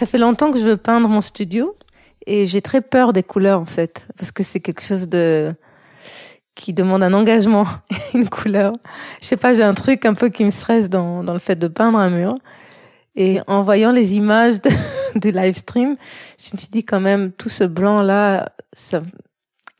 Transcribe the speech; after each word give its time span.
Ça 0.00 0.06
fait 0.06 0.16
longtemps 0.16 0.50
que 0.50 0.58
je 0.58 0.64
veux 0.64 0.78
peindre 0.78 1.10
mon 1.10 1.20
studio 1.20 1.76
et 2.26 2.46
j'ai 2.46 2.62
très 2.62 2.80
peur 2.80 3.12
des 3.12 3.22
couleurs 3.22 3.60
en 3.60 3.66
fait 3.66 4.06
parce 4.16 4.32
que 4.32 4.42
c'est 4.42 4.58
quelque 4.58 4.80
chose 4.80 5.10
de 5.10 5.54
qui 6.54 6.72
demande 6.72 7.02
un 7.02 7.12
engagement, 7.12 7.66
une 8.14 8.26
couleur. 8.26 8.72
Je 9.20 9.26
sais 9.26 9.36
pas, 9.36 9.52
j'ai 9.52 9.62
un 9.62 9.74
truc 9.74 10.06
un 10.06 10.14
peu 10.14 10.30
qui 10.30 10.42
me 10.42 10.48
stresse 10.48 10.88
dans, 10.88 11.22
dans 11.22 11.34
le 11.34 11.38
fait 11.38 11.56
de 11.56 11.68
peindre 11.68 11.98
un 11.98 12.08
mur. 12.08 12.32
Et 13.14 13.40
en 13.46 13.60
voyant 13.60 13.92
les 13.92 14.14
images 14.14 14.62
du 15.16 15.32
live 15.32 15.54
stream, 15.54 15.98
je 16.38 16.48
me 16.54 16.56
suis 16.56 16.70
dit 16.70 16.82
quand 16.82 17.00
même 17.00 17.30
tout 17.32 17.50
ce 17.50 17.64
blanc 17.64 18.00
là, 18.00 18.52
ça, 18.72 19.02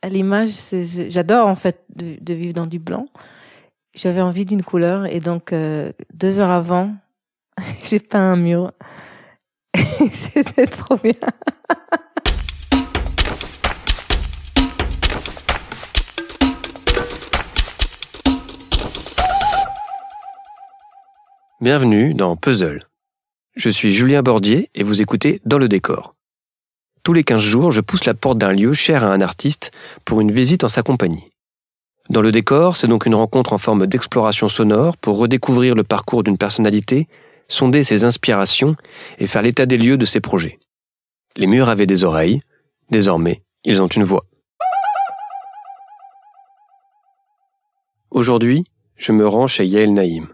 à 0.03 0.09
l'image, 0.09 0.51
j'adore 1.09 1.47
en 1.47 1.55
fait 1.55 1.83
de, 1.95 2.17
de, 2.21 2.33
vivre 2.35 2.53
dans 2.53 2.67
du 2.67 2.77
blanc. 2.77 3.07
J'avais 3.95 4.21
envie 4.21 4.45
d'une 4.45 4.61
couleur 4.61 5.07
et 5.07 5.19
donc 5.19 5.51
euh, 5.51 5.91
deux 6.13 6.39
heures 6.39 6.51
avant, 6.51 6.93
j'ai 7.83 7.99
peint 7.99 8.33
un 8.33 8.35
mur. 8.35 8.71
C'était 10.13 10.67
trop 10.67 10.97
bien. 10.97 11.13
Bienvenue 21.59 22.13
dans 22.13 22.35
Puzzle. 22.35 22.79
Je 23.55 23.69
suis 23.69 23.91
Julien 23.91 24.21
Bordier 24.21 24.69
et 24.73 24.83
vous 24.83 25.01
écoutez 25.01 25.41
Dans 25.45 25.57
le 25.57 25.67
décor. 25.67 26.15
Tous 27.03 27.13
les 27.13 27.23
15 27.23 27.41
jours, 27.41 27.71
je 27.71 27.81
pousse 27.81 28.05
la 28.05 28.13
porte 28.13 28.37
d'un 28.37 28.53
lieu 28.53 28.73
cher 28.73 29.05
à 29.05 29.13
un 29.13 29.21
artiste 29.21 29.71
pour 30.05 30.21
une 30.21 30.31
visite 30.31 30.63
en 30.63 30.69
sa 30.69 30.83
compagnie. 30.83 31.31
Dans 32.09 32.21
le 32.21 32.31
décor, 32.31 32.77
c'est 32.77 32.87
donc 32.87 33.05
une 33.05 33.15
rencontre 33.15 33.53
en 33.53 33.57
forme 33.57 33.87
d'exploration 33.87 34.49
sonore 34.49 34.97
pour 34.97 35.17
redécouvrir 35.17 35.75
le 35.75 35.83
parcours 35.83 36.23
d'une 36.23 36.37
personnalité, 36.37 37.07
sonder 37.51 37.83
ses 37.83 38.03
inspirations 38.03 38.75
et 39.19 39.27
faire 39.27 39.41
l'état 39.41 39.65
des 39.65 39.77
lieux 39.77 39.97
de 39.97 40.05
ses 40.05 40.21
projets. 40.21 40.59
Les 41.35 41.47
murs 41.47 41.69
avaient 41.69 41.85
des 41.85 42.03
oreilles, 42.03 42.39
désormais, 42.89 43.43
ils 43.63 43.81
ont 43.81 43.87
une 43.87 44.03
voix. 44.03 44.25
Aujourd'hui, 48.09 48.65
je 48.95 49.11
me 49.11 49.27
rends 49.27 49.47
chez 49.47 49.65
Yael 49.65 49.93
Naïm. 49.93 50.27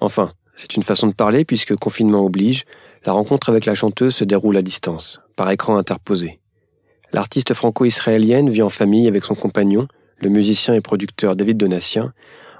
Enfin, 0.00 0.32
c'est 0.54 0.76
une 0.76 0.82
façon 0.82 1.06
de 1.06 1.14
parler 1.14 1.44
puisque 1.44 1.76
confinement 1.76 2.24
oblige, 2.24 2.64
la 3.04 3.12
rencontre 3.12 3.48
avec 3.50 3.66
la 3.66 3.74
chanteuse 3.74 4.14
se 4.14 4.24
déroule 4.24 4.56
à 4.56 4.62
distance, 4.62 5.20
par 5.36 5.50
écran 5.50 5.76
interposé. 5.76 6.40
L'artiste 7.12 7.54
franco-israélienne 7.54 8.50
vit 8.50 8.62
en 8.62 8.68
famille 8.68 9.08
avec 9.08 9.24
son 9.24 9.34
compagnon, 9.34 9.86
le 10.18 10.28
musicien 10.28 10.74
et 10.74 10.80
producteur 10.80 11.36
David 11.36 11.56
Donatien, 11.56 12.12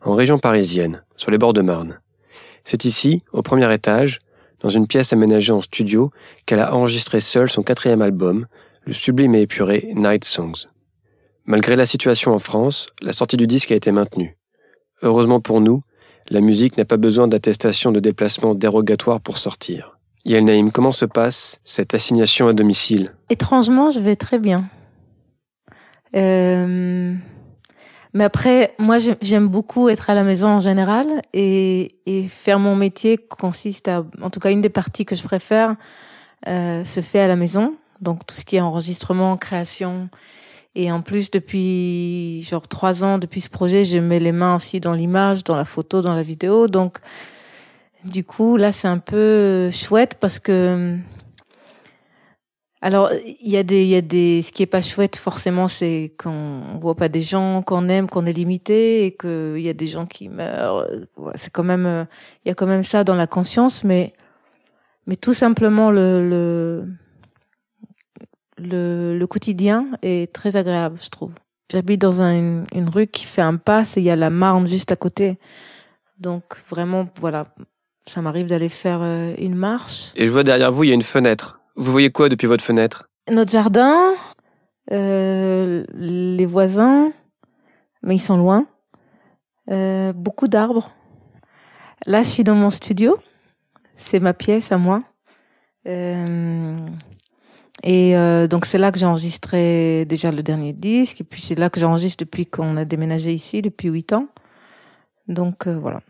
en 0.05 0.15
région 0.15 0.39
parisienne, 0.39 1.03
sur 1.17 1.31
les 1.31 1.39
bords 1.39 1.53
de 1.53 1.63
Marne. 1.63 2.01
C'est 2.67 2.85
ici, 2.85 3.23
au 3.33 3.43
premier 3.43 3.73
étage, 3.73 4.19
dans 4.59 4.71
une 4.71 4.89
pièce 4.89 5.13
aménagée 5.13 5.53
en 5.53 5.63
studio, 5.63 6.11
qu'elle 6.47 6.59
a 6.59 6.75
enregistré 6.75 7.21
seule 7.21 7.49
son 7.49 7.63
quatrième 7.63 8.03
album, 8.03 8.47
le 8.85 8.93
sublime 8.93 9.37
et 9.37 9.43
épuré 9.43 9.89
Night 9.95 10.25
Songs. 10.25 10.67
Malgré 11.45 11.77
la 11.77 11.87
situation 11.87 12.35
en 12.35 12.41
France, 12.41 12.89
la 13.01 13.13
sortie 13.13 13.37
du 13.37 13.47
disque 13.47 13.71
a 13.71 13.77
été 13.77 13.93
maintenue. 13.93 14.37
Heureusement 15.03 15.39
pour 15.39 15.61
nous, 15.61 15.83
la 16.29 16.41
musique 16.41 16.77
n'a 16.77 16.85
pas 16.85 16.97
besoin 16.97 17.29
d'attestation 17.29 17.93
de 17.93 18.01
déplacement 18.01 18.57
dérogatoire 18.57 19.21
pour 19.21 19.39
sortir. 19.39 19.97
Yael 20.25 20.45
Naïm, 20.45 20.73
comment 20.73 20.91
se 20.91 21.05
passe 21.05 21.61
cette 21.63 21.95
assignation 21.95 22.49
à 22.49 22.53
domicile? 22.53 23.15
Étrangement, 23.31 23.91
je 23.91 24.01
vais 24.01 24.17
très 24.17 24.41
bien. 24.41 24.69
Euh... 26.17 27.15
Mais 28.17 28.25
après, 28.25 28.75
moi, 28.79 28.97
j'aime 29.21 29.47
beaucoup 29.47 29.91
être 29.91 30.09
à 30.09 30.15
la 30.15 30.25
maison 30.25 30.49
en 30.49 30.61
général 30.61 31.07
et, 31.35 31.89
et, 32.07 32.29
faire 32.29 32.59
mon 32.59 32.75
métier 32.75 33.19
consiste 33.19 33.89
à, 33.89 34.07
en 34.23 34.31
tout 34.31 34.41
cas, 34.41 34.51
une 34.51 34.63
des 34.63 34.71
parties 34.71 35.05
que 35.05 35.15
je 35.15 35.23
préfère 35.23 35.77
euh, 36.49 36.83
se 36.83 37.03
fait 37.03 37.21
à 37.21 37.27
la 37.27 37.37
maison. 37.37 37.75
Donc 38.01 38.27
tout 38.27 38.35
ce 38.35 38.47
qui 38.47 38.57
est 38.57 38.61
enregistrement, 38.63 39.37
création, 39.37 40.09
et 40.75 40.91
en 40.91 41.03
plus, 41.03 41.31
depuis 41.31 42.41
genre 42.41 42.67
trois 42.69 43.05
ans, 43.05 43.19
depuis 43.19 43.43
ce 43.43 43.51
projet, 43.51 43.85
je 43.85 43.99
mets 43.99 44.19
les 44.19 44.33
mains 44.33 44.57
aussi 44.57 44.81
dans 44.81 44.95
l'image, 44.95 45.45
dans 45.45 45.57
la 45.57 45.67
photo, 45.67 46.01
dans 46.01 46.15
la 46.15 46.23
vidéo. 46.23 46.69
Donc, 46.69 47.01
du 48.05 48.25
coup, 48.25 48.57
là, 48.57 48.73
c'est 48.73 48.89
un 48.89 48.99
peu 48.99 49.71
chouette 49.71 50.17
parce 50.19 50.39
que, 50.39 50.97
alors, 52.83 53.11
il 53.13 53.49
y 53.49 53.57
a 53.57 53.63
des, 53.63 53.83
il 53.85 53.89
y 53.89 53.97
a 53.97 54.03
des, 54.03 54.43
ce 54.43 54.53
qui 54.53 54.63
est 54.63 54.67
pas 54.67 54.83
chouette 54.83 55.17
forcément, 55.17 55.67
c'est 55.67 56.13
qu'on 56.19 56.79
voit 56.79 56.95
pas 56.95 57.09
des 57.09 57.23
gens 57.23 57.63
qu'on 57.63 57.89
aime, 57.89 58.07
qu'on 58.09 58.27
est 58.27 58.33
limité 58.33 59.07
et 59.07 59.17
qu'il 59.17 59.61
y 59.61 59.69
a 59.69 59.73
des 59.73 59.87
gens 59.87 60.05
qui 60.07 60.29
meurent. 60.29 60.87
C'est 61.37 61.51
quand 61.51 61.65
même, 61.65 62.07
il 62.45 62.49
y 62.49 62.53
a 62.53 62.55
quand 62.55 62.67
même 62.67 62.83
ça 62.83 63.03
dans 63.03 63.15
la 63.15 63.27
conscience, 63.27 63.83
mais, 63.83 64.13
mais 65.07 65.17
tout 65.17 65.33
simplement 65.33 65.91
le, 65.91 66.29
le 66.29 66.87
le, 68.59 69.17
le, 69.19 69.27
quotidien 69.27 69.89
est 70.03 70.33
très 70.33 70.57
agréable, 70.57 70.99
je 71.03 71.09
trouve. 71.09 71.33
J'habite 71.71 72.01
dans 72.01 72.21
un, 72.21 72.65
une, 72.73 72.89
rue 72.89 73.07
qui 73.07 73.27
fait 73.27 73.43
un 73.43 73.57
pass 73.57 73.97
et 73.97 74.01
il 74.01 74.05
y 74.05 74.11
a 74.11 74.17
la 74.17 74.31
Marne 74.31 74.67
juste 74.67 74.93
à 74.93 74.97
côté. 74.97 75.39
Donc 76.19 76.45
vraiment, 76.71 77.09
voilà, 77.21 77.49
ça 78.07 78.23
m'arrive 78.23 78.47
d'aller 78.47 78.69
faire 78.69 79.01
euh, 79.03 79.35
une 79.39 79.57
marche. 79.57 80.13
Et 80.15 80.27
je 80.27 80.31
vois 80.31 80.45
derrière 80.45 80.73
vous, 80.73 80.85
il 80.85 80.89
y 80.89 80.93
a 80.93 80.95
une 80.95 81.03
fenêtre. 81.03 81.56
Vous 81.77 81.93
voyez 81.93 82.11
quoi 82.11 82.31
depuis 82.31 82.47
votre 82.47 82.65
fenêtre? 82.65 83.11
Notre 83.31 83.51
jardin, 83.51 84.15
euh, 84.93 85.85
les 85.93 86.47
voisins, 86.47 87.13
mais 88.03 88.17
ils 88.17 88.21
sont 88.21 88.39
loin. 88.39 88.67
Euh, 89.71 90.15
beaucoup 90.15 90.49
d'arbres. 90.49 90.91
Là, 92.07 92.23
je 92.23 92.29
suis 92.29 92.45
dans 92.45 92.55
mon 92.55 92.71
studio. 92.71 93.19
C'est 93.97 94.21
ma 94.21 94.33
pièce 94.33 94.73
à 94.73 94.79
moi. 94.79 95.03
Euh, 95.87 96.79
et 97.83 98.15
donc 98.49 98.65
c'est 98.65 98.79
là 98.79 98.91
que 98.91 98.99
j'ai 98.99 99.07
enregistré 99.07 100.07
déjà 100.07 100.33
le 100.33 100.43
dernier 100.43 100.73
disque, 100.73 101.21
et 101.21 101.25
puis 101.25 101.41
c'est 101.41 101.55
là 101.55 101.71
que 101.71 101.79
j'enregistre 101.79 102.25
depuis 102.25 102.47
qu'on 102.47 102.77
a 102.77 102.85
déménagé 102.85 103.33
ici, 103.33 103.61
depuis 103.63 103.89
huit 103.89 104.13
ans. 104.13 104.29
Donc 105.29 105.69
voilà, 105.69 106.01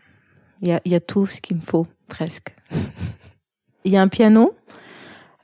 il 0.61 0.79
y 0.85 0.95
a, 0.95 0.99
tout 0.99 1.27
ce 1.27 1.41
qu'il 1.41 1.57
me 1.57 1.61
faut, 1.61 1.85
presque. 2.07 2.55
Il 3.85 3.93
y 3.93 3.97
a 3.97 4.01
un 4.01 4.09
piano, 4.09 4.53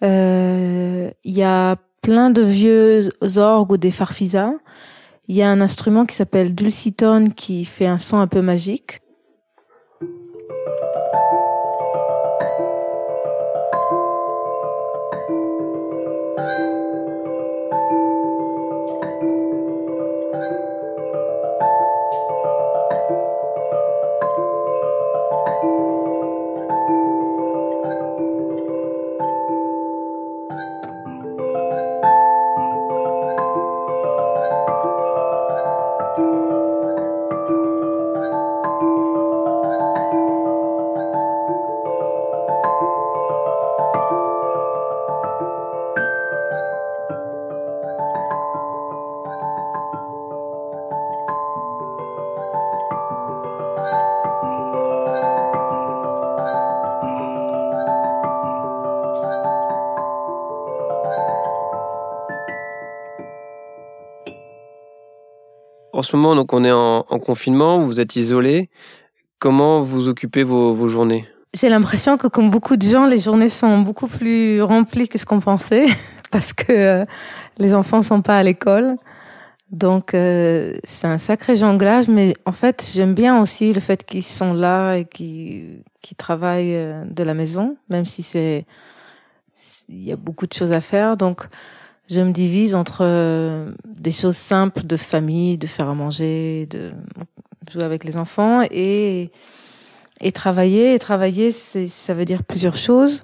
il 0.03 1.13
y 1.23 1.43
a 1.43 1.77
plein 2.01 2.29
de 2.29 2.41
vieux 2.41 3.09
orgues 3.37 3.71
ou 3.71 3.77
des 3.77 3.91
farfisas. 3.91 4.53
Il 5.27 5.35
y 5.35 5.41
a 5.41 5.49
un 5.49 5.61
instrument 5.61 6.05
qui 6.05 6.15
s'appelle 6.15 6.53
dulcitone 6.53 7.33
qui 7.33 7.65
fait 7.65 7.87
un 7.87 7.97
son 7.97 8.19
un 8.19 8.27
peu 8.27 8.41
magique. 8.41 8.99
En 65.93 66.01
ce 66.01 66.15
moment, 66.15 66.35
donc, 66.35 66.53
on 66.53 66.65
est 66.65 66.71
en, 66.71 67.03
confinement, 67.19 67.77
vous 67.77 67.99
êtes 67.99 68.15
isolé. 68.15 68.71
Comment 69.37 69.79
vous 69.81 70.07
occupez 70.07 70.43
vos, 70.43 70.73
vos 70.73 70.87
journées? 70.87 71.27
J'ai 71.53 71.69
l'impression 71.69 72.17
que, 72.17 72.25
comme 72.27 72.49
beaucoup 72.49 72.77
de 72.77 72.87
gens, 72.87 73.05
les 73.05 73.19
journées 73.19 73.47
sont 73.47 73.77
beaucoup 73.77 74.07
plus 74.07 74.59
remplies 74.63 75.07
que 75.07 75.19
ce 75.19 75.25
qu'on 75.25 75.39
pensait, 75.39 75.85
parce 76.31 76.51
que 76.51 76.71
euh, 76.71 77.05
les 77.59 77.75
enfants 77.75 78.01
sont 78.01 78.23
pas 78.23 78.39
à 78.39 78.43
l'école. 78.43 78.95
Donc, 79.69 80.15
euh, 80.15 80.73
c'est 80.83 81.05
un 81.05 81.19
sacré 81.19 81.55
jonglage, 81.55 82.07
mais 82.07 82.33
en 82.45 82.51
fait, 82.51 82.91
j'aime 82.91 83.13
bien 83.13 83.39
aussi 83.39 83.71
le 83.71 83.79
fait 83.79 84.03
qu'ils 84.03 84.23
sont 84.23 84.53
là 84.53 84.95
et 84.95 85.05
qu'ils 85.05 85.83
qu'ils 86.01 86.17
travaillent 86.17 86.75
euh, 86.75 87.05
de 87.05 87.23
la 87.23 87.35
maison, 87.35 87.77
même 87.89 88.05
si 88.05 88.23
c'est 88.23 88.65
il 89.89 90.03
y 90.03 90.11
a 90.11 90.15
beaucoup 90.15 90.47
de 90.47 90.53
choses 90.53 90.71
à 90.71 90.81
faire. 90.81 91.17
Donc, 91.17 91.47
je 92.09 92.21
me 92.21 92.31
divise 92.31 92.75
entre 92.75 93.01
euh, 93.01 93.71
des 93.85 94.11
choses 94.11 94.35
simples 94.35 94.83
de 94.83 94.97
famille, 94.97 95.57
de 95.57 95.67
faire 95.67 95.89
à 95.89 95.95
manger, 95.95 96.67
de 96.69 96.91
jouer 97.71 97.83
avec 97.83 98.03
les 98.03 98.17
enfants 98.17 98.61
et 98.69 99.31
et 100.23 100.31
travailler. 100.31 100.95
Et 100.95 100.99
travailler, 100.99 101.51
ça 101.51 102.13
veut 102.13 102.25
dire 102.25 102.43
plusieurs 102.43 102.75
choses. 102.75 103.23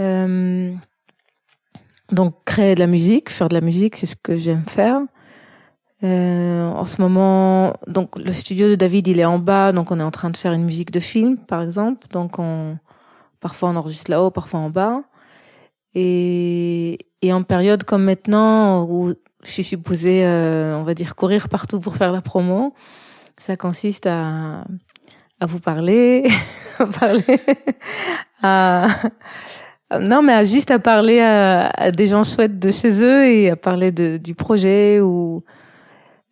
Euh, 0.00 0.72
donc 2.10 2.34
créer 2.44 2.74
de 2.74 2.80
la 2.80 2.86
musique, 2.86 3.30
faire 3.30 3.48
de 3.48 3.54
la 3.54 3.60
musique, 3.60 3.96
c'est 3.96 4.06
ce 4.06 4.16
que 4.16 4.36
j'aime 4.36 4.64
faire. 4.66 5.00
Euh, 6.02 6.64
en 6.64 6.84
ce 6.84 7.00
moment, 7.00 7.74
donc 7.86 8.18
le 8.18 8.32
studio 8.32 8.68
de 8.68 8.74
David, 8.74 9.06
il 9.06 9.20
est 9.20 9.24
en 9.24 9.38
bas, 9.38 9.72
donc 9.72 9.92
on 9.92 10.00
est 10.00 10.02
en 10.02 10.10
train 10.10 10.30
de 10.30 10.36
faire 10.36 10.52
une 10.52 10.64
musique 10.64 10.90
de 10.90 11.00
film, 11.00 11.36
par 11.36 11.62
exemple. 11.62 12.08
Donc 12.10 12.38
on, 12.38 12.76
parfois 13.40 13.70
on 13.70 13.76
enregistre 13.76 14.10
là-haut, 14.10 14.30
parfois 14.30 14.60
en 14.60 14.70
bas. 14.70 15.02
Et, 15.94 16.98
et 17.22 17.32
en 17.32 17.42
période 17.42 17.84
comme 17.84 18.04
maintenant 18.04 18.84
où 18.84 19.14
je 19.44 19.50
suis 19.50 19.64
supposée, 19.64 20.24
euh, 20.24 20.76
on 20.76 20.82
va 20.82 20.94
dire, 20.94 21.16
courir 21.16 21.48
partout 21.48 21.80
pour 21.80 21.96
faire 21.96 22.12
la 22.12 22.20
promo, 22.20 22.74
ça 23.38 23.56
consiste 23.56 24.06
à, 24.06 24.64
à 25.40 25.46
vous 25.46 25.58
parler, 25.58 26.28
à 26.78 26.86
parler, 26.86 27.40
à, 28.42 28.86
non, 30.00 30.22
mais 30.22 30.32
à 30.32 30.44
juste 30.44 30.70
à 30.70 30.78
parler 30.78 31.20
à, 31.20 31.68
à, 31.68 31.90
des 31.90 32.06
gens 32.06 32.24
chouettes 32.24 32.58
de 32.58 32.70
chez 32.70 33.02
eux 33.02 33.26
et 33.26 33.50
à 33.50 33.56
parler 33.56 33.92
de, 33.92 34.16
du 34.16 34.34
projet 34.34 35.00
ou 35.00 35.44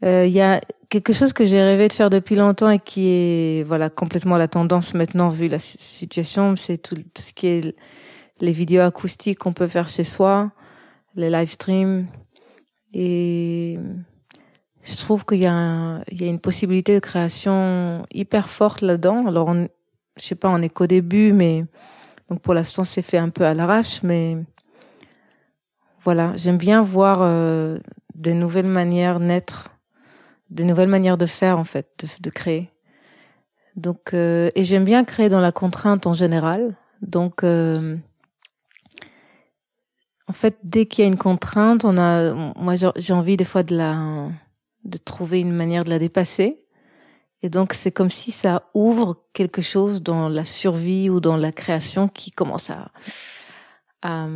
euh, 0.04 0.25
il 0.26 0.32
y 0.32 0.40
a 0.40 0.60
quelque 0.88 1.12
chose 1.12 1.32
que 1.32 1.44
j'ai 1.44 1.62
rêvé 1.62 1.88
de 1.88 1.93
faire 1.93 2.10
depuis 2.10 2.34
longtemps 2.34 2.70
et 2.70 2.78
qui 2.78 3.08
est 3.08 3.64
voilà 3.64 3.90
complètement 3.90 4.36
la 4.38 4.48
tendance 4.48 4.94
maintenant 4.94 5.28
vu 5.28 5.48
la 5.48 5.58
situation, 5.58 6.56
c'est 6.56 6.78
tout, 6.78 6.96
tout, 6.96 7.22
ce 7.22 7.32
qui 7.32 7.48
est 7.48 7.76
les 8.40 8.52
vidéos 8.52 8.82
acoustiques 8.82 9.38
qu'on 9.38 9.52
peut 9.52 9.69
faire 9.69 9.88
chez 9.88 10.04
soi, 10.04 10.50
les 11.14 11.30
live 11.30 11.50
streams 11.50 12.06
et 12.92 13.78
je 14.82 14.96
trouve 14.96 15.24
qu'il 15.24 15.42
y 15.42 15.46
a 15.46 16.02
il 16.10 16.20
y 16.20 16.24
a 16.24 16.28
une 16.28 16.40
possibilité 16.40 16.94
de 16.94 17.00
création 17.00 18.06
hyper 18.12 18.48
forte 18.48 18.80
là-dedans. 18.82 19.26
Alors 19.26 19.54
je 20.16 20.22
sais 20.22 20.34
pas, 20.34 20.48
on 20.48 20.60
est 20.62 20.68
qu'au 20.68 20.86
début, 20.86 21.32
mais 21.32 21.64
donc 22.28 22.40
pour 22.40 22.54
l'instant 22.54 22.84
c'est 22.84 23.02
fait 23.02 23.18
un 23.18 23.28
peu 23.30 23.44
à 23.44 23.54
l'arrache, 23.54 24.02
mais 24.02 24.36
voilà, 26.02 26.32
j'aime 26.36 26.56
bien 26.56 26.80
voir 26.80 27.18
euh, 27.20 27.78
des 28.14 28.34
nouvelles 28.34 28.66
manières 28.66 29.20
naître 29.20 29.70
des 30.50 30.64
nouvelles 30.64 30.88
manières 30.88 31.16
de 31.16 31.26
faire 31.26 31.58
en 31.58 31.64
fait, 31.64 31.88
de, 32.00 32.08
de 32.20 32.30
créer. 32.30 32.70
Donc 33.76 34.12
euh, 34.14 34.48
et 34.54 34.64
j'aime 34.64 34.84
bien 34.84 35.04
créer 35.04 35.28
dans 35.28 35.40
la 35.40 35.52
contrainte 35.52 36.06
en 36.06 36.12
général. 36.12 36.76
Donc 37.02 37.44
euh, 37.44 37.96
en 40.31 40.32
fait, 40.32 40.59
dès 40.62 40.87
qu'il 40.87 41.03
y 41.03 41.09
a 41.09 41.09
une 41.09 41.19
contrainte, 41.19 41.85
on 41.85 41.99
a, 41.99 42.32
moi 42.55 42.75
j'ai 42.77 43.12
envie 43.12 43.37
des 43.37 43.44
fois 43.44 43.65
de 43.65 43.77
la, 43.77 44.29
de 44.85 44.97
trouver 44.97 45.41
une 45.41 45.50
manière 45.53 45.82
de 45.82 45.91
la 45.91 45.99
dépasser. 45.99 46.62
Et 47.43 47.49
donc 47.49 47.73
c'est 47.73 47.91
comme 47.91 48.11
si 48.11 48.31
ça 48.31 48.62
ouvre 48.73 49.25
quelque 49.32 49.61
chose 49.61 50.05
dans 50.05 50.29
la 50.29 50.44
survie 50.44 51.11
ou 51.11 51.19
dans 51.19 51.37
la 51.37 51.50
création 51.50 52.06
qui 52.06 52.31
commence 52.31 52.71
à, 52.71 52.93
à, 54.03 54.29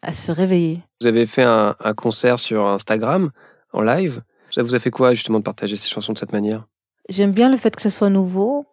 à 0.00 0.12
se 0.12 0.30
réveiller. 0.30 0.80
Vous 1.00 1.08
avez 1.08 1.26
fait 1.26 1.42
un, 1.42 1.74
un 1.80 1.94
concert 1.94 2.38
sur 2.38 2.64
Instagram 2.64 3.32
en 3.72 3.80
live. 3.82 4.22
Ça 4.50 4.62
vous 4.62 4.76
a 4.76 4.78
fait 4.78 4.92
quoi 4.92 5.12
justement 5.12 5.40
de 5.40 5.44
partager 5.44 5.76
ces 5.76 5.88
chansons 5.88 6.12
de 6.12 6.18
cette 6.18 6.32
manière? 6.32 6.68
J'aime 7.08 7.32
bien 7.32 7.50
le 7.50 7.56
fait 7.56 7.74
que 7.74 7.82
ce 7.82 7.90
soit 7.90 8.10
nouveau. 8.10 8.64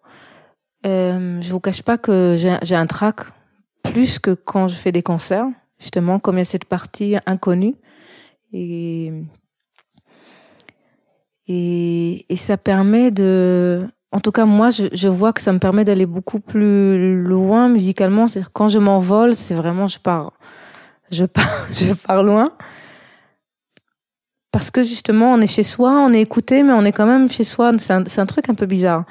Euh, 0.85 1.41
je 1.41 1.51
vous 1.51 1.59
cache 1.59 1.81
pas 1.81 1.97
que 1.97 2.35
j'ai 2.37 2.75
un 2.75 2.85
trac 2.85 3.21
plus 3.81 4.19
que 4.19 4.35
quand 4.35 4.67
je 4.67 4.75
fais 4.75 4.91
des 4.91 5.01
concerts, 5.01 5.47
justement 5.83 6.17
comme 6.17 6.37
il 6.37 6.39
y 6.39 6.41
a 6.41 6.45
cette 6.45 6.65
partie 6.65 7.15
inconnue 7.27 7.75
et 8.51 9.11
et, 11.47 12.25
et 12.29 12.35
ça 12.37 12.57
permet 12.57 13.11
de 13.11 13.85
en 14.11 14.21
tout 14.21 14.31
cas 14.31 14.45
moi 14.45 14.69
je, 14.69 14.85
je 14.93 15.07
vois 15.09 15.33
que 15.33 15.41
ça 15.41 15.51
me 15.53 15.59
permet 15.59 15.83
d'aller 15.83 16.05
beaucoup 16.05 16.39
plus 16.39 17.21
loin 17.21 17.67
musicalement 17.67 18.27
c'est-à-dire 18.27 18.51
quand 18.51 18.69
je 18.69 18.79
m'envole 18.79 19.35
c'est 19.35 19.53
vraiment 19.53 19.87
je 19.87 19.99
pars 19.99 20.31
je 21.11 21.25
pars 21.25 21.67
je 21.73 21.93
pars 21.93 22.23
loin 22.23 22.45
parce 24.53 24.69
que 24.69 24.83
justement 24.83 25.33
on 25.33 25.41
est 25.41 25.47
chez 25.47 25.63
soi, 25.63 25.91
on 25.91 26.13
est 26.13 26.21
écouté, 26.21 26.61
mais 26.61 26.73
on 26.73 26.85
est 26.85 26.91
quand 26.91 27.07
même 27.07 27.29
chez 27.29 27.43
soi. 27.43 27.71
C'est 27.79 27.91
un, 27.91 28.03
un, 28.05 28.25
truc 28.27 28.49
un 28.49 28.53
peu 28.53 28.67
bizarre. 28.67 29.03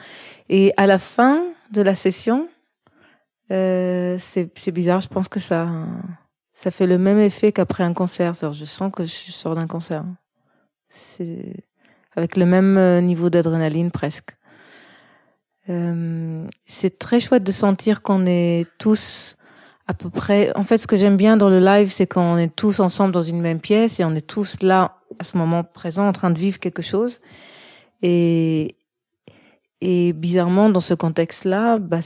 Et 0.48 0.72
à 0.76 0.86
la 0.86 0.98
fin 1.00 1.42
de 1.72 1.82
la 1.82 1.96
session, 1.96 2.46
euh, 3.50 4.16
c'est 4.18 4.70
bizarre. 4.70 5.00
Je 5.00 5.08
pense 5.08 5.26
que 5.26 5.40
ça, 5.40 5.68
ça 6.52 6.70
fait 6.70 6.86
le 6.86 6.98
même 6.98 7.18
effet 7.18 7.52
qu'après 7.52 7.84
un 7.84 7.94
concert. 7.94 8.34
Je 8.34 8.64
sens 8.64 8.92
que 8.92 9.04
je 9.04 9.32
sors 9.32 9.54
d'un 9.54 9.66
concert. 9.66 10.04
C'est 10.88 11.54
avec 12.14 12.36
le 12.36 12.46
même 12.46 12.76
euh, 12.76 13.00
niveau 13.00 13.30
d'adrénaline 13.30 13.90
presque. 13.90 14.36
Euh, 15.68 16.46
c'est 16.66 16.98
très 16.98 17.20
chouette 17.20 17.44
de 17.44 17.52
sentir 17.52 18.02
qu'on 18.02 18.26
est 18.26 18.66
tous 18.78 19.36
à 19.86 19.94
peu 19.94 20.10
près. 20.10 20.54
En 20.56 20.64
fait, 20.64 20.78
ce 20.78 20.86
que 20.86 20.96
j'aime 20.96 21.16
bien 21.16 21.36
dans 21.36 21.48
le 21.48 21.60
live, 21.60 21.90
c'est 21.90 22.06
qu'on 22.06 22.36
est 22.36 22.54
tous 22.54 22.80
ensemble 22.80 23.12
dans 23.12 23.20
une 23.20 23.40
même 23.40 23.60
pièce 23.60 24.00
et 24.00 24.04
on 24.04 24.14
est 24.14 24.26
tous 24.26 24.62
là 24.62 24.96
à 25.18 25.24
ce 25.24 25.36
moment 25.36 25.64
présent 25.64 26.06
en 26.06 26.12
train 26.12 26.30
de 26.30 26.38
vivre 26.38 26.58
quelque 26.58 26.82
chose. 26.82 27.20
Et, 28.02 28.76
et 29.80 30.12
bizarrement, 30.12 30.68
dans 30.68 30.80
ce 30.80 30.94
contexte-là, 30.94 31.78
bah, 31.78 32.00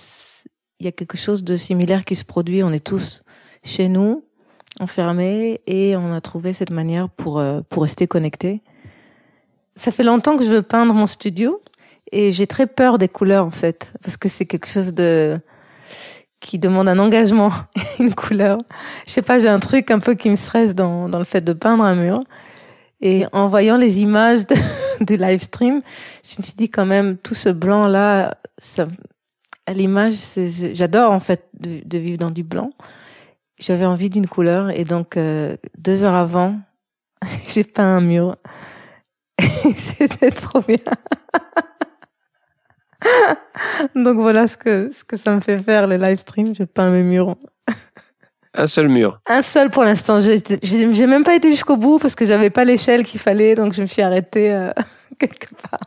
il 0.78 0.84
y 0.84 0.88
a 0.88 0.92
quelque 0.92 1.16
chose 1.16 1.42
de 1.42 1.56
similaire 1.56 2.04
qui 2.04 2.14
se 2.14 2.24
produit. 2.24 2.62
On 2.62 2.72
est 2.72 2.84
tous 2.84 3.22
chez 3.64 3.88
nous, 3.88 4.25
enfermés, 4.80 5.60
et 5.66 5.96
on 5.96 6.12
a 6.12 6.20
trouvé 6.20 6.52
cette 6.52 6.70
manière 6.70 7.08
pour, 7.08 7.38
euh, 7.38 7.60
pour 7.68 7.82
rester 7.82 8.06
connectés. 8.06 8.60
Ça 9.76 9.90
fait 9.90 10.02
longtemps 10.02 10.36
que 10.36 10.44
je 10.44 10.50
veux 10.50 10.62
peindre 10.62 10.94
mon 10.94 11.06
studio, 11.06 11.60
et 12.12 12.32
j'ai 12.32 12.46
très 12.46 12.66
peur 12.66 12.98
des 12.98 13.08
couleurs, 13.08 13.46
en 13.46 13.50
fait, 13.50 13.92
parce 14.02 14.16
que 14.16 14.28
c'est 14.28 14.46
quelque 14.46 14.68
chose 14.68 14.94
de, 14.94 15.40
qui 16.40 16.58
demande 16.58 16.88
un 16.88 16.98
engagement, 16.98 17.52
une 17.98 18.14
couleur. 18.14 18.58
Je 19.06 19.12
sais 19.12 19.22
pas, 19.22 19.38
j'ai 19.38 19.48
un 19.48 19.60
truc 19.60 19.90
un 19.90 19.98
peu 19.98 20.14
qui 20.14 20.30
me 20.30 20.36
stresse 20.36 20.74
dans, 20.74 21.08
dans 21.08 21.18
le 21.18 21.24
fait 21.24 21.40
de 21.40 21.52
peindre 21.52 21.84
un 21.84 21.96
mur. 21.96 22.18
Et 23.00 23.24
en 23.32 23.46
voyant 23.46 23.76
les 23.76 24.00
images 24.00 24.46
de, 24.46 24.56
du 25.04 25.16
live 25.16 25.40
stream, 25.40 25.82
je 26.24 26.36
me 26.38 26.42
suis 26.42 26.54
dit 26.54 26.70
quand 26.70 26.86
même, 26.86 27.16
tout 27.16 27.34
ce 27.34 27.48
blanc-là, 27.48 28.38
ça, 28.58 28.88
à 29.66 29.72
l'image, 29.72 30.14
j'adore 30.72 31.10
en 31.10 31.18
fait 31.18 31.48
de, 31.58 31.98
vivre 31.98 32.18
dans 32.18 32.30
du 32.30 32.42
blanc. 32.42 32.70
J'avais 33.58 33.86
envie 33.86 34.10
d'une 34.10 34.28
couleur 34.28 34.70
et 34.70 34.84
donc 34.84 35.16
euh, 35.16 35.56
deux 35.78 36.04
heures 36.04 36.14
avant, 36.14 36.58
j'ai 37.48 37.64
peint 37.64 37.96
un 37.96 38.00
mur. 38.00 38.36
C'était 39.76 40.30
trop 40.30 40.60
bien. 40.60 40.76
donc 43.94 44.16
voilà 44.18 44.46
ce 44.46 44.56
que 44.56 44.90
ce 44.92 45.04
que 45.04 45.16
ça 45.16 45.34
me 45.34 45.40
fait 45.40 45.58
faire 45.58 45.86
les 45.86 45.98
live 45.98 46.18
streams. 46.18 46.54
Je 46.54 46.64
peins 46.64 46.90
mes 46.90 47.02
murs. 47.02 47.36
Un 48.54 48.66
seul 48.66 48.88
mur. 48.88 49.20
Un 49.26 49.42
seul 49.42 49.70
pour 49.70 49.84
l'instant. 49.84 50.18
J'ai 50.20 51.06
même 51.06 51.24
pas 51.24 51.34
été 51.34 51.50
jusqu'au 51.50 51.76
bout 51.76 51.98
parce 51.98 52.14
que 52.14 52.24
j'avais 52.24 52.50
pas 52.50 52.64
l'échelle 52.64 53.04
qu'il 53.04 53.20
fallait, 53.20 53.54
donc 53.54 53.74
je 53.74 53.82
me 53.82 53.86
suis 53.86 54.02
arrêtée 54.02 54.52
euh, 54.52 54.70
quelque 55.18 55.48
part. 55.54 55.78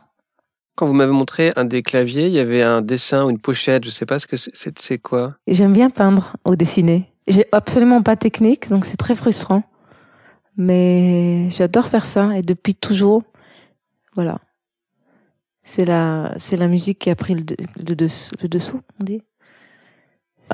Quand 0.76 0.86
vous 0.86 0.92
m'avez 0.92 1.12
montré 1.12 1.52
un 1.56 1.64
des 1.64 1.82
claviers, 1.82 2.26
il 2.26 2.32
y 2.32 2.38
avait 2.38 2.62
un 2.62 2.80
dessin 2.80 3.24
ou 3.24 3.30
une 3.30 3.40
pochette, 3.40 3.84
je 3.84 3.90
sais 3.90 4.06
pas 4.06 4.18
ce 4.18 4.26
que 4.26 4.36
c'est. 4.36 4.78
C'est 4.78 4.98
quoi? 4.98 5.34
J'aime 5.48 5.72
bien 5.72 5.90
peindre 5.90 6.36
ou 6.48 6.54
dessiner. 6.54 7.10
J'ai 7.30 7.46
absolument 7.52 8.02
pas 8.02 8.16
technique, 8.16 8.68
donc 8.68 8.84
c'est 8.84 8.96
très 8.96 9.14
frustrant. 9.14 9.62
Mais 10.56 11.48
j'adore 11.50 11.86
faire 11.86 12.04
ça 12.04 12.36
et 12.36 12.42
depuis 12.42 12.74
toujours, 12.74 13.22
voilà. 14.14 14.38
C'est 15.62 15.84
la, 15.84 16.34
c'est 16.38 16.56
la 16.56 16.68
musique 16.68 16.98
qui 16.98 17.10
a 17.10 17.14
pris 17.14 17.34
le, 17.34 17.44
le, 17.76 17.94
dessous, 17.94 18.34
le 18.42 18.48
dessous, 18.48 18.80
on 19.00 19.04
dit 19.04 19.22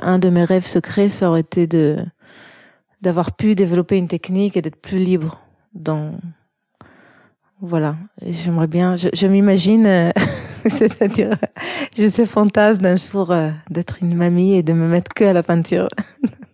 un 0.02 0.18
de 0.18 0.28
mes 0.28 0.44
rêves 0.44 0.66
secrets, 0.66 1.08
ça 1.08 1.30
aurait 1.30 1.40
été 1.40 1.66
de 1.66 1.96
d'avoir 3.02 3.36
pu 3.36 3.54
développer 3.54 3.96
une 3.96 4.08
technique 4.08 4.56
et 4.56 4.62
d'être 4.62 4.80
plus 4.80 4.98
libre 4.98 5.40
dans 5.74 6.12
voilà 7.60 7.96
j'aimerais 8.22 8.66
bien 8.66 8.96
je, 8.96 9.08
je 9.12 9.26
m'imagine 9.26 9.86
euh, 9.86 10.10
c'est-à-dire 10.66 11.36
j'ai 11.94 12.10
ce 12.10 12.24
fantasme 12.24 12.82
d'un 12.82 12.96
jour 12.96 13.30
euh, 13.30 13.50
d'être 13.70 14.02
une 14.02 14.14
mamie 14.14 14.54
et 14.54 14.62
de 14.62 14.72
me 14.72 14.88
mettre 14.88 15.12
que 15.14 15.24
à 15.24 15.34
la 15.34 15.42
peinture 15.42 15.88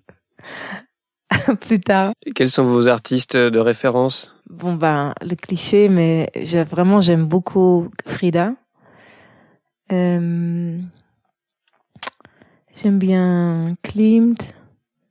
plus 1.61 1.81
tard. 1.81 2.13
Quels 2.35 2.51
sont 2.51 2.65
vos 2.65 2.89
artistes 2.89 3.37
de 3.37 3.59
référence? 3.59 4.37
Bon 4.51 4.75
ben 4.75 5.15
le 5.23 5.35
cliché 5.35 5.89
mais 5.89 6.31
vraiment 6.69 7.01
j'aime 7.01 7.27
beaucoup 7.27 7.89
Frida. 8.07 8.53
Euh, 9.93 10.79
J'aime 12.77 12.99
bien 12.99 13.77
Klimt, 13.83 14.55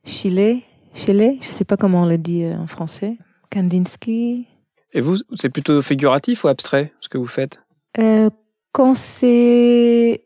Chile, 0.04 0.62
Chile, 0.94 1.38
je 1.42 1.48
sais 1.48 1.64
pas 1.64 1.78
comment 1.78 2.02
on 2.02 2.06
le 2.06 2.18
dit 2.18 2.44
euh, 2.44 2.56
en 2.56 2.68
français, 2.68 3.18
Kandinsky. 3.52 4.48
Et 4.94 5.00
vous, 5.02 5.18
c'est 5.36 5.50
plutôt 5.50 5.82
figuratif 5.82 6.44
ou 6.44 6.48
abstrait 6.48 6.92
ce 7.00 7.08
que 7.08 7.18
vous 7.18 7.28
faites? 7.28 7.62
Euh, 8.00 8.30
Quand 8.74 8.96
c'est 8.96 10.26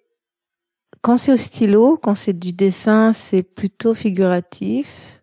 quand 1.05 1.17
c'est 1.17 1.31
au 1.31 1.37
stylo, 1.37 1.99
quand 2.01 2.15
c'est 2.15 2.33
du 2.33 2.51
dessin, 2.51 3.13
c'est 3.13 3.43
plutôt 3.43 3.93
figuratif. 3.93 5.21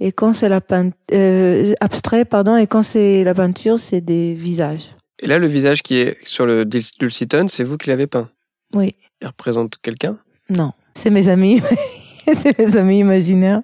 Et 0.00 0.12
quand 0.12 0.32
c'est 0.32 0.48
la 0.48 0.62
peinture, 0.62 0.96
euh, 1.12 1.74
abstrait, 1.80 2.24
pardon, 2.24 2.56
et 2.56 2.66
quand 2.66 2.82
c'est 2.82 3.22
la 3.22 3.34
peinture, 3.34 3.78
c'est 3.78 4.00
des 4.00 4.32
visages. 4.32 4.96
Et 5.18 5.26
là, 5.26 5.38
le 5.38 5.46
visage 5.46 5.82
qui 5.82 5.96
est 5.96 6.16
sur 6.26 6.46
le 6.46 6.64
Dulciton, 6.64 7.48
c'est 7.48 7.64
vous 7.64 7.76
qui 7.76 7.90
l'avez 7.90 8.06
peint? 8.06 8.30
Oui. 8.72 8.96
Il 9.20 9.26
représente 9.26 9.76
quelqu'un? 9.82 10.16
Non. 10.48 10.72
C'est 10.94 11.10
mes 11.10 11.28
amis. 11.28 11.60
c'est 12.34 12.58
mes 12.58 12.74
amis 12.74 13.00
imaginaires. 13.00 13.60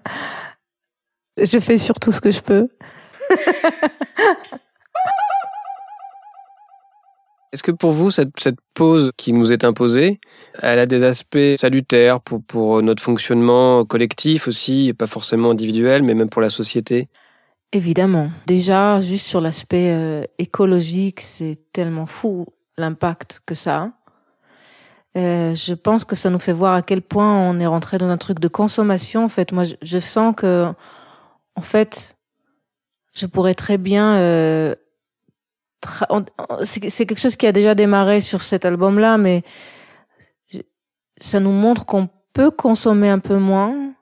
Je 1.39 1.59
fais 1.59 1.79
surtout 1.79 2.13
ce 2.13 2.21
que 2.21 2.33
je 2.33 2.41
peux. 2.43 2.69
Est-ce 7.53 7.63
que 7.65 7.73
pour 7.73 7.91
vous, 7.91 8.11
cette, 8.11 8.39
cette, 8.39 8.59
pause 8.75 9.11
qui 9.17 9.33
nous 9.33 9.53
est 9.53 9.65
imposée, 9.65 10.21
elle 10.63 10.79
a 10.79 10.87
des 10.87 11.03
aspects 11.03 11.57
salutaires 11.57 12.21
pour, 12.21 12.43
pour 12.43 12.81
notre 12.83 13.03
fonctionnement 13.03 13.85
collectif 13.85 14.47
aussi, 14.47 14.95
pas 14.97 15.09
forcément 15.09 15.51
individuel, 15.51 16.03
mais 16.03 16.15
même 16.15 16.31
pour 16.31 16.43
la 16.43 16.49
société? 16.49 17.09
Évidemment. 17.73 18.31
Déjà, 18.47 19.01
juste 19.01 19.27
sur 19.27 19.41
l'aspect 19.41 19.93
euh, 19.93 20.23
écologique, 20.39 21.21
c'est 21.21 21.59
tellement 21.73 22.07
fou 22.07 22.47
l'impact 22.79 23.41
que 23.47 23.55
ça 23.55 23.83
a. 23.83 23.91
Euh, 25.19 25.55
je 25.55 25.75
pense 25.75 26.05
que 26.05 26.15
ça 26.15 26.31
nous 26.31 26.39
fait 26.39 26.53
voir 26.53 26.75
à 26.75 26.83
quel 26.83 27.03
point 27.03 27.37
on 27.37 27.59
est 27.59 27.67
rentré 27.67 27.99
dans 27.99 28.09
un 28.09 28.17
truc 28.17 28.39
de 28.39 28.49
consommation. 28.49 29.25
En 29.25 29.29
fait, 29.29 29.53
moi, 29.53 29.65
je, 29.65 29.75
je 29.83 29.99
sens 29.99 30.35
que, 30.37 30.69
en 31.57 31.61
fait, 31.61 32.17
je 33.13 33.27
pourrais 33.27 33.55
très 33.55 33.79
bien 33.79 34.17
euh, 34.17 34.75
c'est 36.65 37.07
quelque 37.07 37.19
chose 37.19 37.37
qui 37.37 37.47
a 37.47 37.53
déjà 37.53 37.75
démarré 37.75 38.21
sur 38.21 38.43
cet 38.43 38.65
album-là, 38.65 39.19
mais 39.19 39.43
ça 41.21 41.41
nous 41.41 41.53
montre 41.53 41.87
qu'on 41.87 42.09
peut 42.33 42.51
consommer 42.51 43.09
un 43.09 43.19
peu 43.19 43.37
moins, 43.37 43.93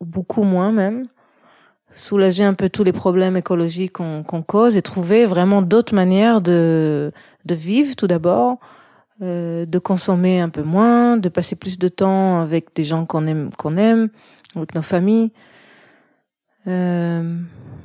beaucoup 0.00 0.44
moins 0.44 0.72
même, 0.72 1.06
soulager 1.92 2.44
un 2.44 2.54
peu 2.54 2.68
tous 2.68 2.84
les 2.84 2.92
problèmes 2.92 3.36
écologiques 3.36 3.92
qu'on 3.92 4.42
cause 4.42 4.76
et 4.76 4.82
trouver 4.82 5.26
vraiment 5.26 5.62
d'autres 5.62 5.94
manières 5.94 6.40
de, 6.40 7.12
vivre 7.48 7.94
tout 7.96 8.06
d'abord, 8.06 8.58
euh, 9.22 9.64
de 9.64 9.78
consommer 9.78 10.40
un 10.40 10.48
peu 10.48 10.62
moins, 10.62 11.16
de 11.16 11.28
passer 11.28 11.56
plus 11.56 11.78
de 11.78 11.88
temps 11.88 12.40
avec 12.40 12.74
des 12.74 12.84
gens 12.84 13.06
qu'on 13.06 13.26
aime, 13.26 13.50
qu'on 13.56 13.76
aime, 13.76 14.08
avec 14.56 14.74
nos 14.74 14.82
familles, 14.82 15.30
euh, 16.66 17.38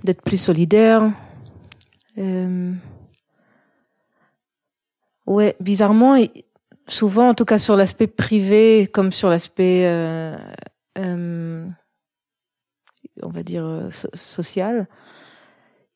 d'être 0.03 0.23
plus 0.23 0.37
solidaire. 0.37 1.11
Euh, 2.17 2.73
Ouais, 5.29 5.55
bizarrement, 5.59 6.17
souvent, 6.87 7.29
en 7.29 7.33
tout 7.35 7.45
cas 7.45 7.59
sur 7.59 7.75
l'aspect 7.75 8.07
privé, 8.07 8.89
comme 8.91 9.11
sur 9.11 9.29
l'aspect, 9.29 9.85
euh, 9.85 10.35
euh, 10.97 11.67
on 13.21 13.29
va 13.29 13.43
dire, 13.43 13.63
euh, 13.63 13.91
social, 14.15 14.87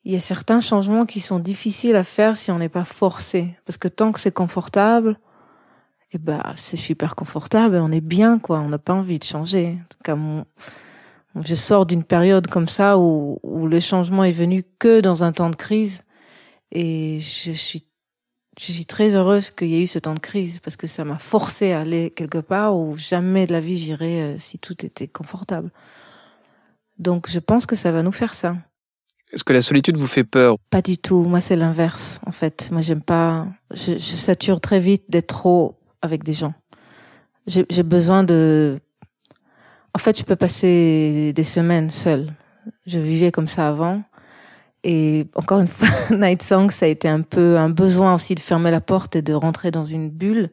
il 0.04 0.12
y 0.12 0.16
a 0.16 0.20
certains 0.20 0.60
changements 0.60 1.04
qui 1.04 1.18
sont 1.18 1.40
difficiles 1.40 1.96
à 1.96 2.04
faire 2.04 2.36
si 2.36 2.52
on 2.52 2.58
n'est 2.58 2.68
pas 2.68 2.84
forcé. 2.84 3.56
Parce 3.66 3.76
que 3.76 3.88
tant 3.88 4.12
que 4.12 4.20
c'est 4.20 4.30
confortable, 4.30 5.18
eh 6.12 6.18
ben, 6.18 6.40
c'est 6.54 6.76
super 6.76 7.16
confortable 7.16 7.74
on 7.78 7.90
est 7.90 8.00
bien, 8.00 8.38
quoi. 8.38 8.60
On 8.60 8.68
n'a 8.68 8.78
pas 8.78 8.92
envie 8.92 9.18
de 9.18 9.24
changer. 9.24 9.78
En 10.06 10.44
je 11.42 11.56
sors 11.56 11.86
d'une 11.86 12.04
période 12.04 12.46
comme 12.46 12.68
ça 12.68 12.98
où, 12.98 13.40
où 13.42 13.66
le 13.66 13.80
changement 13.80 14.22
est 14.22 14.30
venu 14.30 14.62
que 14.78 15.00
dans 15.00 15.24
un 15.24 15.32
temps 15.32 15.50
de 15.50 15.56
crise 15.56 16.04
et 16.70 17.18
je 17.18 17.50
suis 17.50 17.84
je 18.58 18.72
suis 18.72 18.86
très 18.86 19.16
heureuse 19.16 19.50
qu'il 19.50 19.68
y 19.68 19.74
ait 19.74 19.82
eu 19.82 19.86
ce 19.86 19.98
temps 19.98 20.14
de 20.14 20.20
crise 20.20 20.60
parce 20.60 20.76
que 20.76 20.86
ça 20.86 21.04
m'a 21.04 21.18
forcé 21.18 21.72
à 21.72 21.80
aller 21.80 22.10
quelque 22.10 22.38
part 22.38 22.76
où 22.76 22.96
jamais 22.96 23.46
de 23.46 23.52
la 23.52 23.60
vie 23.60 23.76
j'irais 23.76 24.20
euh, 24.20 24.38
si 24.38 24.58
tout 24.58 24.84
était 24.84 25.08
confortable. 25.08 25.70
Donc 26.98 27.28
je 27.28 27.40
pense 27.40 27.66
que 27.66 27.76
ça 27.76 27.90
va 27.90 28.02
nous 28.02 28.12
faire 28.12 28.34
ça. 28.34 28.56
Est-ce 29.32 29.42
que 29.42 29.52
la 29.52 29.62
solitude 29.62 29.96
vous 29.96 30.06
fait 30.06 30.22
peur? 30.22 30.56
Pas 30.70 30.80
du 30.80 30.96
tout. 30.96 31.24
Moi, 31.24 31.40
c'est 31.40 31.56
l'inverse, 31.56 32.20
en 32.24 32.30
fait. 32.30 32.68
Moi, 32.70 32.82
j'aime 32.82 33.02
pas. 33.02 33.48
Je, 33.72 33.94
je, 33.94 34.14
sature 34.14 34.60
très 34.60 34.78
vite 34.78 35.06
d'être 35.08 35.26
trop 35.26 35.76
avec 36.02 36.22
des 36.22 36.32
gens. 36.32 36.54
J'ai 37.48 37.82
besoin 37.82 38.22
de. 38.22 38.78
En 39.92 39.98
fait, 39.98 40.16
je 40.16 40.22
peux 40.22 40.36
passer 40.36 41.32
des 41.34 41.42
semaines 41.42 41.90
seule. 41.90 42.32
Je 42.86 43.00
vivais 43.00 43.32
comme 43.32 43.48
ça 43.48 43.68
avant. 43.68 44.04
Et 44.84 45.26
encore 45.34 45.60
une 45.60 45.66
fois, 45.66 45.88
Night 46.16 46.42
Song, 46.42 46.70
ça 46.70 46.84
a 46.84 46.88
été 46.88 47.08
un 47.08 47.22
peu 47.22 47.56
un 47.56 47.70
besoin 47.70 48.14
aussi 48.14 48.34
de 48.34 48.40
fermer 48.40 48.70
la 48.70 48.82
porte 48.82 49.16
et 49.16 49.22
de 49.22 49.32
rentrer 49.32 49.70
dans 49.70 49.82
une 49.82 50.10
bulle. 50.10 50.50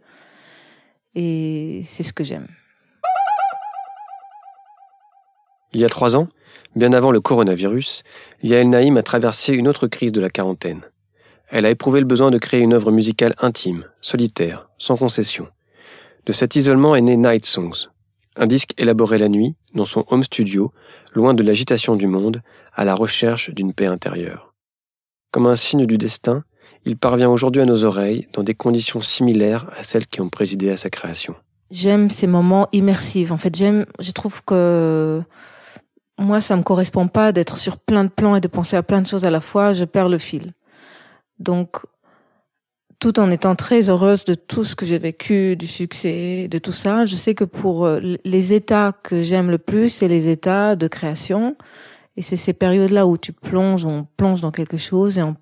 Et 1.16 1.84
c'est 1.86 2.04
ce 2.04 2.14
que 2.14 2.24
j'aime. 2.24 2.48
Il 5.74 5.82
y 5.82 5.86
a 5.86 5.90
trois 5.90 6.16
ans, 6.16 6.28
bien 6.76 6.94
avant 6.94 7.12
le 7.12 7.20
coronavirus, 7.20 8.04
Yael 8.42 8.70
Naïm 8.70 8.98
a 8.98 9.04
traversé 9.04 9.54
une 9.54 9.68
autre 9.68 9.88
crise 9.88 10.12
de 10.12 10.22
la 10.22 10.30
quarantaine. 10.30 10.82
Elle 11.50 11.66
a 11.66 11.70
éprouvé 11.70 12.00
le 12.00 12.06
besoin 12.06 12.32
de 12.32 12.38
créer 12.38 12.62
une 12.62 12.74
œuvre 12.74 12.92
musicale 12.92 13.36
intime, 13.40 13.86
solitaire, 14.00 14.70
sans 14.78 14.96
concession. 14.96 15.48
De 16.26 16.32
cet 16.32 16.56
isolement 16.56 16.96
est 16.96 17.02
né 17.02 17.18
Night 17.18 17.46
Songs, 17.46 17.90
un 18.36 18.48
disque 18.48 18.74
élaboré 18.78 19.18
la 19.18 19.30
nuit, 19.30 19.56
dans 19.74 19.86
son 19.86 20.06
home 20.10 20.24
studio, 20.24 20.72
loin 21.14 21.34
de 21.34 21.44
l'agitation 21.44 21.96
du 21.96 22.08
monde, 22.08 22.42
à 22.74 22.86
la 22.86 22.96
recherche 22.96 23.50
d'une 23.50 23.74
paix 23.74 23.88
intérieure. 23.88 24.54
Comme 25.32 25.48
un 25.48 25.56
signe 25.56 25.86
du 25.86 25.98
destin, 25.98 26.44
il 26.86 26.98
parvient 26.98 27.30
aujourd'hui 27.30 27.62
à 27.62 27.66
nos 27.66 27.84
oreilles 27.84 28.28
dans 28.34 28.44
des 28.44 28.56
conditions 28.56 29.02
similaires 29.02 29.68
à 29.78 29.84
celles 29.84 30.08
qui 30.08 30.22
ont 30.22 30.30
présidé 30.30 30.70
à 30.72 30.78
sa 30.78 30.90
création. 30.90 31.36
J'aime 31.70 32.10
ces 32.10 32.28
moments 32.28 32.68
immersifs. 32.74 33.32
En 33.32 33.38
fait, 33.38 33.56
j'aime, 33.56 33.86
je 34.00 34.12
trouve 34.12 34.44
que 34.44 35.22
moi, 36.18 36.42
ça 36.42 36.56
me 36.56 36.64
correspond 36.64 37.08
pas 37.08 37.32
d'être 37.32 37.58
sur 37.58 37.78
plein 37.78 38.04
de 38.04 38.10
plans 38.10 38.36
et 38.36 38.42
de 38.42 38.48
penser 38.48 38.76
à 38.76 38.84
plein 38.84 39.02
de 39.02 39.08
choses 39.08 39.26
à 39.26 39.30
la 39.30 39.40
fois. 39.40 39.74
Je 39.74 39.86
perds 39.86 40.10
le 40.10 40.18
fil. 40.18 40.54
Donc, 41.40 41.78
tout 43.02 43.20
en 43.20 43.32
étant 43.32 43.56
très 43.56 43.90
heureuse 43.90 44.26
de 44.26 44.36
tout 44.36 44.64
ce 44.64 44.76
que 44.76 44.86
j'ai 44.86 45.00
vécu, 45.00 45.56
du 45.56 45.66
succès, 45.66 46.48
de 46.48 46.60
tout 46.60 46.72
ça. 46.72 47.08
Je 47.08 47.16
sais 47.16 47.34
que 47.34 47.44
pour 47.44 47.86
euh, 47.86 48.00
les 48.24 48.54
états 48.54 48.92
que 48.92 49.24
j'aime 49.24 49.50
le 49.50 49.58
plus, 49.58 49.90
c'est 49.90 50.08
les 50.08 50.30
états 50.30 50.76
de 50.76 50.88
création. 50.88 51.58
Et 52.16 52.22
c'est 52.22 52.36
ces 52.36 52.54
périodes-là 52.54 53.08
où 53.08 53.18
tu 53.18 53.34
plonges, 53.34 53.86
on 53.86 54.06
plonge 54.18 54.42
dans 54.42 54.52
quelque 54.52 54.78
chose 54.78 55.18
et 55.18 55.24
on, 55.24 55.36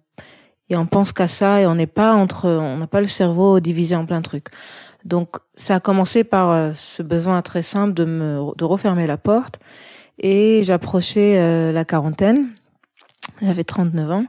et 0.70 0.78
on 0.78 0.86
pense 0.86 1.12
qu'à 1.12 1.28
ça 1.28 1.60
et 1.60 1.68
on 1.68 1.76
n'est 1.76 1.86
pas 1.86 2.14
entre, 2.14 2.48
on 2.48 2.78
n'a 2.78 2.88
pas 2.88 3.02
le 3.02 3.08
cerveau 3.08 3.60
divisé 3.60 3.94
en 3.94 4.06
plein 4.06 4.20
de 4.20 4.26
trucs. 4.26 4.48
Donc, 5.04 5.36
ça 5.56 5.76
a 5.76 5.80
commencé 5.82 6.24
par 6.24 6.52
euh, 6.52 6.72
ce 6.74 7.04
besoin 7.04 7.42
très 7.42 7.62
simple 7.62 7.94
de 7.94 8.06
me, 8.06 8.56
de 8.58 8.64
refermer 8.64 9.06
la 9.06 9.18
porte. 9.18 9.60
Et 10.18 10.62
j'approchais 10.64 11.38
euh, 11.38 11.74
la 11.74 11.84
quarantaine. 11.84 12.52
J'avais 13.42 13.66
39 13.66 14.12
ans. 14.12 14.26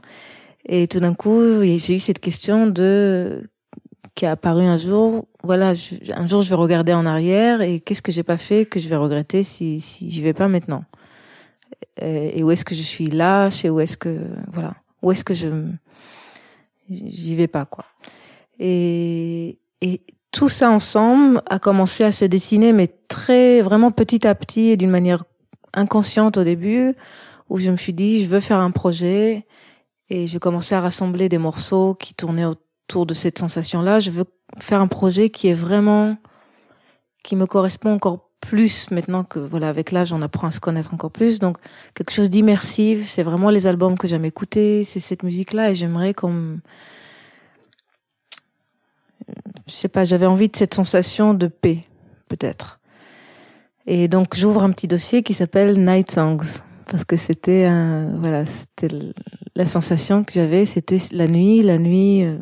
Et 0.65 0.87
tout 0.87 0.99
d'un 0.99 1.13
coup, 1.13 1.63
j'ai 1.63 1.95
eu 1.95 1.99
cette 1.99 2.19
question 2.19 2.67
de 2.67 3.49
qui 4.15 4.25
a 4.25 4.31
apparu 4.31 4.65
un 4.65 4.77
jour. 4.77 5.25
Voilà, 5.43 5.73
un 6.15 6.25
jour 6.27 6.41
je 6.41 6.49
vais 6.49 6.55
regarder 6.55 6.93
en 6.93 7.05
arrière 7.05 7.61
et 7.61 7.79
qu'est-ce 7.79 8.01
que 8.01 8.11
j'ai 8.11 8.23
pas 8.23 8.37
fait 8.37 8.65
que 8.65 8.79
je 8.79 8.87
vais 8.87 8.95
regretter 8.95 9.43
si 9.43 9.79
si 9.79 10.11
j'y 10.11 10.21
vais 10.21 10.33
pas 10.33 10.47
maintenant? 10.47 10.83
Et 12.01 12.43
où 12.43 12.51
est-ce 12.51 12.65
que 12.65 12.75
je 12.75 12.81
suis 12.81 13.07
là, 13.07 13.49
chez 13.49 13.69
où 13.69 13.79
est-ce 13.79 13.97
que 13.97 14.19
voilà, 14.51 14.75
où 15.01 15.11
est-ce 15.11 15.23
que 15.23 15.33
je 15.33 15.47
j'y 16.89 17.35
vais 17.35 17.47
pas 17.47 17.65
quoi. 17.65 17.85
Et 18.59 19.59
et 19.81 20.01
tout 20.31 20.49
ça 20.49 20.69
ensemble 20.69 21.41
a 21.49 21.59
commencé 21.59 22.03
à 22.03 22.11
se 22.11 22.25
dessiner, 22.25 22.73
mais 22.73 22.87
très 23.07 23.61
vraiment 23.61 23.91
petit 23.91 24.27
à 24.27 24.35
petit 24.35 24.69
et 24.69 24.77
d'une 24.77 24.89
manière 24.89 25.23
inconsciente 25.73 26.37
au 26.37 26.43
début, 26.43 26.93
où 27.49 27.57
je 27.57 27.71
me 27.71 27.77
suis 27.77 27.93
dit 27.93 28.23
je 28.23 28.27
veux 28.27 28.39
faire 28.39 28.59
un 28.59 28.71
projet 28.71 29.45
et 30.11 30.27
j'ai 30.27 30.39
commencé 30.39 30.75
à 30.75 30.81
rassembler 30.81 31.29
des 31.29 31.37
morceaux 31.37 31.95
qui 31.95 32.13
tournaient 32.13 32.43
autour 32.43 33.05
de 33.05 33.13
cette 33.13 33.39
sensation-là. 33.39 33.99
Je 33.99 34.11
veux 34.11 34.25
faire 34.59 34.81
un 34.81 34.87
projet 34.87 35.29
qui 35.29 35.47
est 35.47 35.53
vraiment, 35.53 36.17
qui 37.23 37.37
me 37.37 37.45
correspond 37.45 37.93
encore 37.93 38.27
plus 38.41 38.91
maintenant 38.91 39.23
que, 39.23 39.39
voilà, 39.39 39.69
avec 39.69 39.91
l'âge, 39.91 40.11
on 40.11 40.21
apprend 40.21 40.47
à 40.47 40.51
se 40.51 40.59
connaître 40.59 40.93
encore 40.93 41.11
plus. 41.11 41.39
Donc, 41.39 41.59
quelque 41.93 42.11
chose 42.11 42.29
d'immersif. 42.29 43.07
C'est 43.07 43.23
vraiment 43.23 43.49
les 43.49 43.67
albums 43.67 43.97
que 43.97 44.09
j'aime 44.09 44.25
écouter. 44.25 44.83
C'est 44.83 44.99
cette 44.99 45.23
musique-là 45.23 45.71
et 45.71 45.75
j'aimerais 45.75 46.13
comme, 46.13 46.59
je 49.67 49.71
sais 49.73 49.87
pas, 49.87 50.03
j'avais 50.03 50.25
envie 50.25 50.49
de 50.49 50.57
cette 50.57 50.73
sensation 50.73 51.33
de 51.33 51.47
paix, 51.47 51.85
peut-être. 52.27 52.81
Et 53.87 54.09
donc, 54.09 54.35
j'ouvre 54.35 54.61
un 54.63 54.71
petit 54.71 54.89
dossier 54.89 55.23
qui 55.23 55.33
s'appelle 55.33 55.81
Night 55.81 56.11
Songs 56.11 56.59
parce 56.89 57.05
que 57.05 57.15
c'était 57.15 57.63
un, 57.63 58.17
voilà, 58.17 58.45
c'était 58.45 58.89
la 59.55 59.65
sensation 59.65 60.23
que 60.23 60.33
j'avais, 60.33 60.65
c'était 60.65 60.97
la 61.11 61.27
nuit, 61.27 61.61
la 61.61 61.77
nuit, 61.77 62.23
euh, 62.23 62.37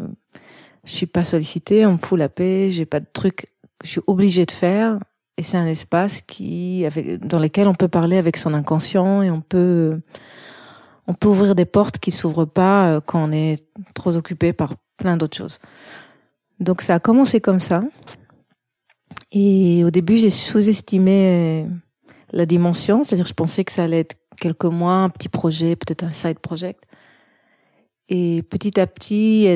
je 0.83 0.91
suis 0.91 1.05
pas 1.05 1.23
sollicitée, 1.23 1.85
on 1.85 1.93
me 1.93 1.97
fout 1.97 2.17
la 2.17 2.29
paix, 2.29 2.69
j'ai 2.69 2.85
pas 2.85 2.99
de 2.99 3.07
trucs 3.11 3.47
que 3.79 3.85
je 3.85 3.89
suis 3.89 4.01
obligée 4.07 4.45
de 4.45 4.51
faire, 4.51 4.99
et 5.37 5.41
c'est 5.41 5.57
un 5.57 5.67
espace 5.67 6.21
qui, 6.21 6.85
avec, 6.85 7.25
dans 7.25 7.39
lequel 7.39 7.67
on 7.67 7.73
peut 7.73 7.87
parler 7.87 8.17
avec 8.17 8.37
son 8.37 8.53
inconscient 8.53 9.21
et 9.21 9.31
on 9.31 9.41
peut, 9.41 9.99
on 11.07 11.13
peut 11.13 11.29
ouvrir 11.29 11.55
des 11.55 11.65
portes 11.65 11.99
qui 11.99 12.11
s'ouvrent 12.11 12.45
pas 12.45 12.89
euh, 12.89 13.01
quand 13.01 13.23
on 13.23 13.31
est 13.31 13.63
trop 13.93 14.17
occupé 14.17 14.53
par 14.53 14.75
plein 14.97 15.17
d'autres 15.17 15.37
choses. 15.37 15.59
Donc 16.59 16.81
ça 16.81 16.95
a 16.95 16.99
commencé 16.99 17.39
comme 17.39 17.61
ça. 17.61 17.83
Et 19.31 19.83
au 19.85 19.91
début, 19.91 20.17
j'ai 20.17 20.29
sous-estimé 20.29 21.65
la 22.31 22.45
dimension, 22.45 23.03
c'est-à-dire 23.03 23.25
je 23.25 23.33
pensais 23.33 23.63
que 23.63 23.71
ça 23.71 23.83
allait 23.83 23.99
être 23.99 24.17
quelques 24.39 24.65
mois, 24.65 24.93
un 24.93 25.09
petit 25.09 25.29
projet, 25.29 25.75
peut-être 25.75 26.03
un 26.03 26.11
side 26.11 26.39
project. 26.39 26.83
Et 28.07 28.41
petit 28.43 28.79
à 28.79 28.87
petit, 28.87 29.47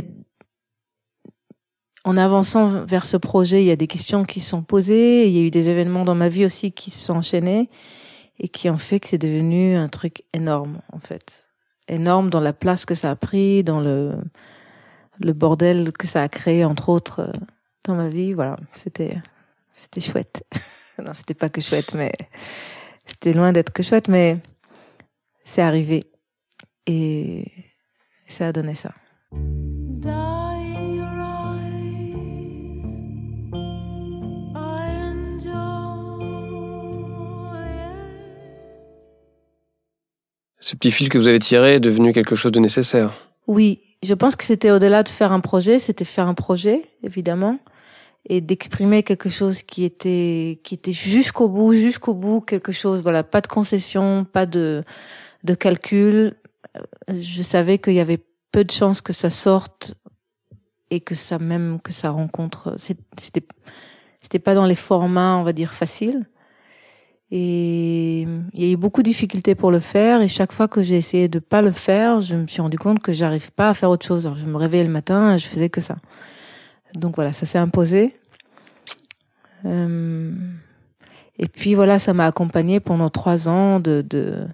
en 2.03 2.17
avançant 2.17 2.83
vers 2.85 3.05
ce 3.05 3.17
projet, 3.17 3.63
il 3.63 3.67
y 3.67 3.71
a 3.71 3.75
des 3.75 3.87
questions 3.87 4.23
qui 4.23 4.39
se 4.39 4.49
sont 4.49 4.61
posées, 4.61 5.27
il 5.27 5.33
y 5.33 5.39
a 5.39 5.41
eu 5.41 5.51
des 5.51 5.69
événements 5.69 6.05
dans 6.05 6.15
ma 6.15 6.29
vie 6.29 6.45
aussi 6.45 6.71
qui 6.71 6.91
se 6.91 7.03
sont 7.03 7.15
enchaînés. 7.15 7.69
et 8.39 8.47
qui 8.47 8.67
ont 8.69 8.79
fait 8.79 8.99
que 8.99 9.07
c'est 9.07 9.19
devenu 9.19 9.75
un 9.75 9.89
truc 9.89 10.23
énorme 10.33 10.81
en 10.91 10.99
fait. 10.99 11.45
Énorme 11.87 12.29
dans 12.29 12.39
la 12.39 12.51
place 12.51 12.85
que 12.85 12.95
ça 12.95 13.11
a 13.11 13.15
pris, 13.15 13.63
dans 13.63 13.79
le, 13.79 14.17
le 15.19 15.33
bordel 15.33 15.91
que 15.91 16.07
ça 16.07 16.23
a 16.23 16.29
créé 16.29 16.65
entre 16.65 16.89
autres 16.89 17.19
euh, 17.21 17.31
dans 17.85 17.95
ma 17.95 18.09
vie. 18.09 18.33
Voilà, 18.33 18.57
c'était 18.73 19.17
c'était 19.73 20.01
chouette. 20.01 20.43
non, 21.03 21.13
c'était 21.13 21.33
pas 21.33 21.49
que 21.49 21.59
chouette, 21.59 21.93
mais 21.95 22.11
c'était 23.05 23.33
loin 23.33 23.51
d'être 23.51 23.73
que 23.73 23.83
chouette, 23.83 24.07
mais 24.07 24.37
c'est 25.43 25.61
arrivé 25.61 26.01
et 26.87 27.45
ça 28.27 28.47
a 28.47 28.51
donné 28.51 28.75
ça. 28.75 28.93
Ce 40.59 40.77
petit 40.77 40.91
fil 40.91 41.09
que 41.09 41.17
vous 41.17 41.27
avez 41.27 41.39
tiré 41.39 41.75
est 41.75 41.79
devenu 41.81 42.13
quelque 42.13 42.35
chose 42.35 42.53
de 42.53 42.61
nécessaire. 42.61 43.11
Oui, 43.47 43.81
je 44.01 44.13
pense 44.13 44.37
que 44.37 44.45
c'était 44.45 44.71
au-delà 44.71 45.03
de 45.03 45.09
faire 45.09 45.33
un 45.33 45.41
projet, 45.41 45.77
c'était 45.77 46.05
faire 46.05 46.25
un 46.25 46.33
projet, 46.33 46.83
évidemment, 47.03 47.59
et 48.25 48.41
d'exprimer 48.41 49.03
quelque 49.03 49.29
chose 49.29 49.61
qui 49.63 49.83
était 49.83 50.59
qui 50.63 50.75
était 50.75 50.93
jusqu'au 50.93 51.49
bout, 51.49 51.73
jusqu'au 51.73 52.13
bout, 52.13 52.41
quelque 52.41 52.71
chose, 52.71 53.01
voilà, 53.01 53.23
pas 53.23 53.41
de 53.41 53.47
concession, 53.47 54.25
pas 54.25 54.45
de 54.45 54.83
de 55.43 55.55
calcul. 55.55 56.35
Je 57.09 57.41
savais 57.41 57.77
qu'il 57.79 57.93
y 57.93 57.99
avait 57.99 58.23
peu 58.51 58.63
de 58.63 58.71
chances 58.71 59.01
que 59.01 59.13
ça 59.13 59.29
sorte 59.29 59.95
et 60.89 61.01
que 61.01 61.15
ça 61.15 61.39
même 61.39 61.79
que 61.83 61.91
ça 61.91 62.11
rencontre. 62.11 62.75
C'était 62.77 63.45
c'était 64.21 64.39
pas 64.39 64.55
dans 64.55 64.65
les 64.65 64.75
formats, 64.75 65.35
on 65.35 65.43
va 65.43 65.53
dire 65.53 65.73
faciles. 65.73 66.25
Et 67.29 68.21
il 68.53 68.63
y 68.63 68.69
a 68.69 68.71
eu 68.71 68.77
beaucoup 68.77 69.01
de 69.01 69.07
difficultés 69.07 69.55
pour 69.55 69.71
le 69.71 69.79
faire. 69.79 70.21
Et 70.21 70.27
chaque 70.27 70.51
fois 70.51 70.67
que 70.67 70.81
j'ai 70.81 70.97
essayé 70.97 71.27
de 71.27 71.39
pas 71.39 71.61
le 71.61 71.71
faire, 71.71 72.21
je 72.21 72.35
me 72.35 72.47
suis 72.47 72.61
rendu 72.61 72.77
compte 72.77 72.99
que 72.99 73.11
j'arrive 73.11 73.51
pas 73.51 73.69
à 73.69 73.73
faire 73.73 73.89
autre 73.89 74.05
chose. 74.05 74.31
je 74.35 74.45
me 74.45 74.55
réveillais 74.55 74.83
le 74.83 74.91
matin 74.91 75.33
et 75.33 75.37
je 75.39 75.47
faisais 75.47 75.69
que 75.69 75.81
ça. 75.81 75.97
Donc 76.95 77.15
voilà, 77.15 77.33
ça 77.33 77.45
s'est 77.45 77.57
imposé. 77.57 78.15
Euh, 79.65 80.31
et 81.37 81.47
puis 81.47 81.73
voilà, 81.73 81.99
ça 81.99 82.13
m'a 82.13 82.25
accompagné 82.25 82.79
pendant 82.79 83.09
trois 83.09 83.47
ans 83.47 83.79
de, 83.79 84.03
de 84.07 84.45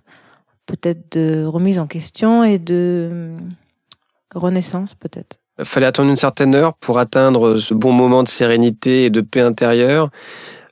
peut-être 0.66 1.18
de 1.18 1.44
remise 1.46 1.80
en 1.80 1.88
question 1.88 2.44
et 2.44 2.60
de 2.60 3.34
renaissance 4.34 4.94
peut-être. 4.94 5.40
Il 5.58 5.66
fallait 5.66 5.88
attendre 5.88 6.10
une 6.10 6.16
certaine 6.16 6.56
heure 6.56 6.74
pour 6.76 7.00
atteindre 7.00 7.56
ce 7.56 7.74
bon 7.74 7.92
moment 7.92 8.24
de 8.24 8.30
sérénité 8.30 9.06
et 9.06 9.10
de 9.10 9.22
paix 9.22 9.42
intérieure 9.42 10.10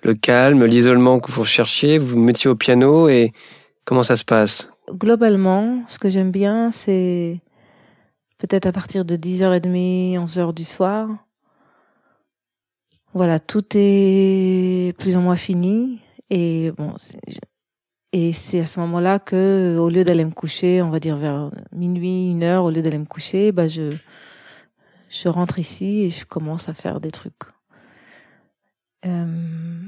le 0.07 0.13
calme, 0.13 0.65
l'isolement 0.65 1.19
que 1.19 1.31
vous 1.31 1.41
recherchiez, 1.41 1.97
vous 1.97 2.07
vous 2.07 2.19
mettiez 2.19 2.49
au 2.49 2.55
piano 2.55 3.09
et 3.09 3.33
comment 3.85 4.03
ça 4.03 4.15
se 4.15 4.23
passe? 4.23 4.69
Globalement, 4.89 5.83
ce 5.87 5.99
que 5.99 6.09
j'aime 6.09 6.31
bien, 6.31 6.71
c'est 6.71 7.41
peut-être 8.37 8.65
à 8.65 8.71
partir 8.71 9.03
de 9.03 9.17
10h30, 9.17 10.17
11h 10.17 10.53
du 10.53 10.63
soir. 10.63 11.09
Voilà, 13.13 13.39
tout 13.39 13.63
est 13.73 14.95
plus 14.99 15.17
ou 15.17 15.21
moins 15.21 15.35
fini 15.35 15.99
et 16.29 16.71
bon, 16.77 16.93
et 18.13 18.33
c'est 18.33 18.59
à 18.61 18.65
ce 18.65 18.79
moment-là 18.81 19.19
que, 19.19 19.77
au 19.79 19.89
lieu 19.89 20.03
d'aller 20.03 20.25
me 20.25 20.31
coucher, 20.31 20.81
on 20.81 20.89
va 20.89 20.99
dire 20.99 21.17
vers 21.17 21.51
minuit, 21.71 22.31
une 22.31 22.43
heure, 22.43 22.63
au 22.63 22.71
lieu 22.71 22.81
d'aller 22.81 22.97
me 22.97 23.05
coucher, 23.05 23.51
bah 23.51 23.67
je 23.67 23.91
je 25.09 25.29
rentre 25.29 25.59
ici 25.59 26.01
et 26.03 26.09
je 26.09 26.25
commence 26.25 26.69
à 26.69 26.73
faire 26.73 26.99
des 26.99 27.11
trucs. 27.11 27.33
Euh, 29.05 29.25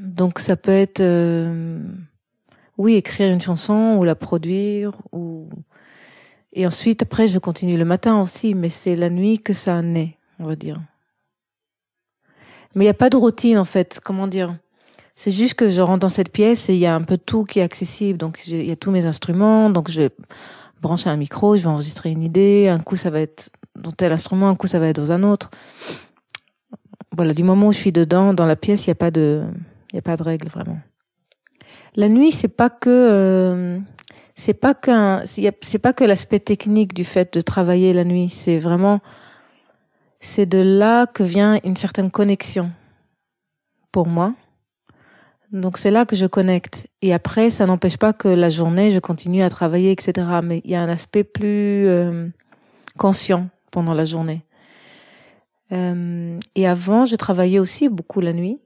donc 0.06 0.40
ça 0.40 0.56
peut 0.56 0.72
être, 0.72 1.02
euh, 1.02 1.82
oui, 2.78 2.96
écrire 2.96 3.34
une 3.34 3.42
chanson 3.42 3.98
ou 4.00 4.04
la 4.04 4.16
produire 4.16 4.94
ou 5.12 5.50
et 6.54 6.66
ensuite 6.66 7.02
après 7.04 7.28
je 7.28 7.40
continue 7.40 7.78
le 7.78 7.86
matin 7.86 8.22
aussi, 8.22 8.56
mais 8.56 8.70
c'est 8.70 8.96
la 8.96 9.10
nuit 9.10 9.40
que 9.40 9.54
ça 9.54 9.82
naît, 9.82 10.18
on 10.40 10.46
va 10.46 10.56
dire. 10.56 10.80
Mais 12.76 12.86
il 12.86 12.88
n'y 12.88 12.92
a 12.92 12.96
pas 12.96 13.10
de 13.10 13.18
routine 13.18 13.58
en 13.58 13.66
fait. 13.66 14.00
Comment 14.04 14.28
dire? 14.28 14.58
C'est 15.16 15.32
juste 15.32 15.56
que 15.56 15.70
je 15.70 15.82
rentre 15.82 16.00
dans 16.00 16.10
cette 16.10 16.32
pièce 16.32 16.70
et 16.70 16.74
il 16.74 16.80
y 16.80 16.86
a 16.86 16.96
un 16.96 17.02
peu 17.02 17.18
tout 17.18 17.44
qui 17.44 17.60
est 17.60 17.64
accessible. 17.64 18.18
Donc 18.18 18.48
il 18.48 18.66
y 18.66 18.72
a 18.72 18.76
tous 18.76 18.92
mes 18.92 19.06
instruments, 19.06 19.70
donc 19.70 19.90
je 19.90 20.10
branche 20.82 21.08
un 21.08 21.18
micro, 21.18 21.58
je 21.58 21.64
vais 21.64 21.68
enregistrer 21.68 22.10
une 22.10 22.24
idée. 22.24 22.68
Un 22.70 22.80
coup 22.80 22.96
ça 22.96 23.10
va 23.10 23.20
être 23.20 23.50
dans 23.76 23.92
tel 23.92 24.12
instrument, 24.12 24.50
un 24.50 24.56
coup 24.56 24.68
ça 24.68 24.80
va 24.80 24.88
être 24.88 25.02
dans 25.02 25.12
un 25.12 25.24
autre 25.24 25.50
voilà, 27.20 27.34
du 27.34 27.44
moment 27.44 27.68
où 27.68 27.72
je 27.72 27.78
suis 27.78 27.92
dedans, 27.92 28.34
dans 28.34 28.46
la 28.46 28.56
pièce, 28.56 28.86
il 28.86 28.90
n'y 28.90 28.94
a 28.94 28.96
pas 28.96 29.12
de, 29.12 29.44
il 29.94 30.00
a 30.00 30.02
pas 30.02 30.16
de 30.16 30.24
règle 30.24 30.48
vraiment. 30.48 30.80
La 31.96 32.08
nuit, 32.08 32.32
c'est 32.32 32.48
pas 32.48 32.70
que, 32.70 32.90
euh, 32.90 33.80
c'est 34.36 34.54
pas 34.54 34.74
qu'un, 34.74 35.24
c'est 35.26 35.80
pas 35.80 35.94
que 35.94 36.04
l'aspect 36.04 36.40
technique 36.40 36.94
du 36.94 37.04
fait 37.04 37.34
de 37.34 37.42
travailler 37.42 37.94
la 37.94 38.04
nuit. 38.04 38.30
C'est 38.30 38.58
vraiment, 38.58 39.02
c'est 40.20 40.46
de 40.46 40.60
là 40.60 41.08
que 41.08 41.24
vient 41.24 41.60
une 41.64 41.78
certaine 41.78 42.12
connexion 42.12 42.72
pour 43.92 44.08
moi. 44.08 44.34
Donc 45.52 45.78
c'est 45.78 45.92
là 45.92 46.06
que 46.06 46.16
je 46.16 46.26
connecte. 46.26 46.88
Et 47.02 47.14
après, 47.14 47.50
ça 47.50 47.66
n'empêche 47.66 47.98
pas 47.98 48.14
que 48.14 48.28
la 48.28 48.50
journée, 48.50 48.92
je 48.92 49.00
continue 49.00 49.42
à 49.42 49.50
travailler, 49.50 49.92
etc. 49.92 50.28
Mais 50.44 50.62
il 50.64 50.72
y 50.72 50.76
a 50.76 50.82
un 50.82 50.90
aspect 50.90 51.24
plus 51.24 51.88
euh, 51.88 52.28
conscient 52.98 53.50
pendant 53.72 53.94
la 53.94 54.06
journée. 54.06 54.44
Euh, 55.72 56.38
et 56.56 56.68
avant, 56.68 57.06
je 57.06 57.16
travaillais 57.16 57.60
aussi 57.60 57.90
beaucoup 57.90 58.22
la 58.22 58.34
nuit. 58.34 58.60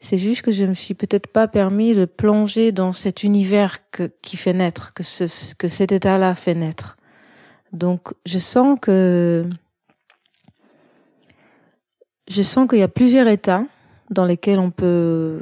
C'est 0.00 0.18
juste 0.18 0.40
que 0.42 0.52
je 0.52 0.64
me 0.64 0.72
suis 0.72 0.94
peut-être 0.94 1.26
pas 1.26 1.46
permis 1.46 1.94
de 1.94 2.06
plonger 2.06 2.72
dans 2.72 2.92
cet 2.92 3.22
univers 3.22 3.90
que, 3.90 4.10
qui 4.22 4.38
fait 4.38 4.54
naître, 4.54 4.94
que, 4.94 5.02
ce, 5.02 5.54
que 5.54 5.68
cet 5.68 5.92
état-là 5.92 6.34
fait 6.34 6.54
naître. 6.54 6.96
Donc, 7.72 8.14
je 8.24 8.38
sens 8.38 8.78
que 8.80 9.46
je 12.30 12.42
sens 12.42 12.68
qu'il 12.68 12.78
y 12.78 12.82
a 12.82 12.88
plusieurs 12.88 13.26
états 13.26 13.64
dans 14.08 14.24
lesquels 14.24 14.60
on 14.60 14.70
peut 14.70 15.40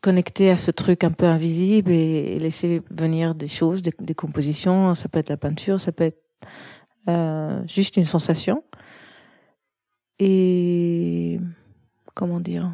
connecter 0.00 0.50
à 0.50 0.56
ce 0.56 0.70
truc 0.70 1.04
un 1.04 1.10
peu 1.10 1.26
invisible 1.26 1.90
et, 1.92 2.38
laisser 2.38 2.82
venir 2.90 3.34
des 3.34 3.46
choses, 3.46 3.82
des, 3.82 4.14
compositions. 4.14 4.94
Ça 4.94 5.08
peut 5.08 5.18
être 5.18 5.28
la 5.28 5.36
peinture, 5.36 5.78
ça 5.78 5.92
peut 5.92 6.04
être 6.04 6.22
euh, 7.08 7.62
juste 7.66 7.96
une 7.96 8.04
sensation. 8.04 8.64
Et 10.18 11.38
comment 12.14 12.40
dire? 12.40 12.70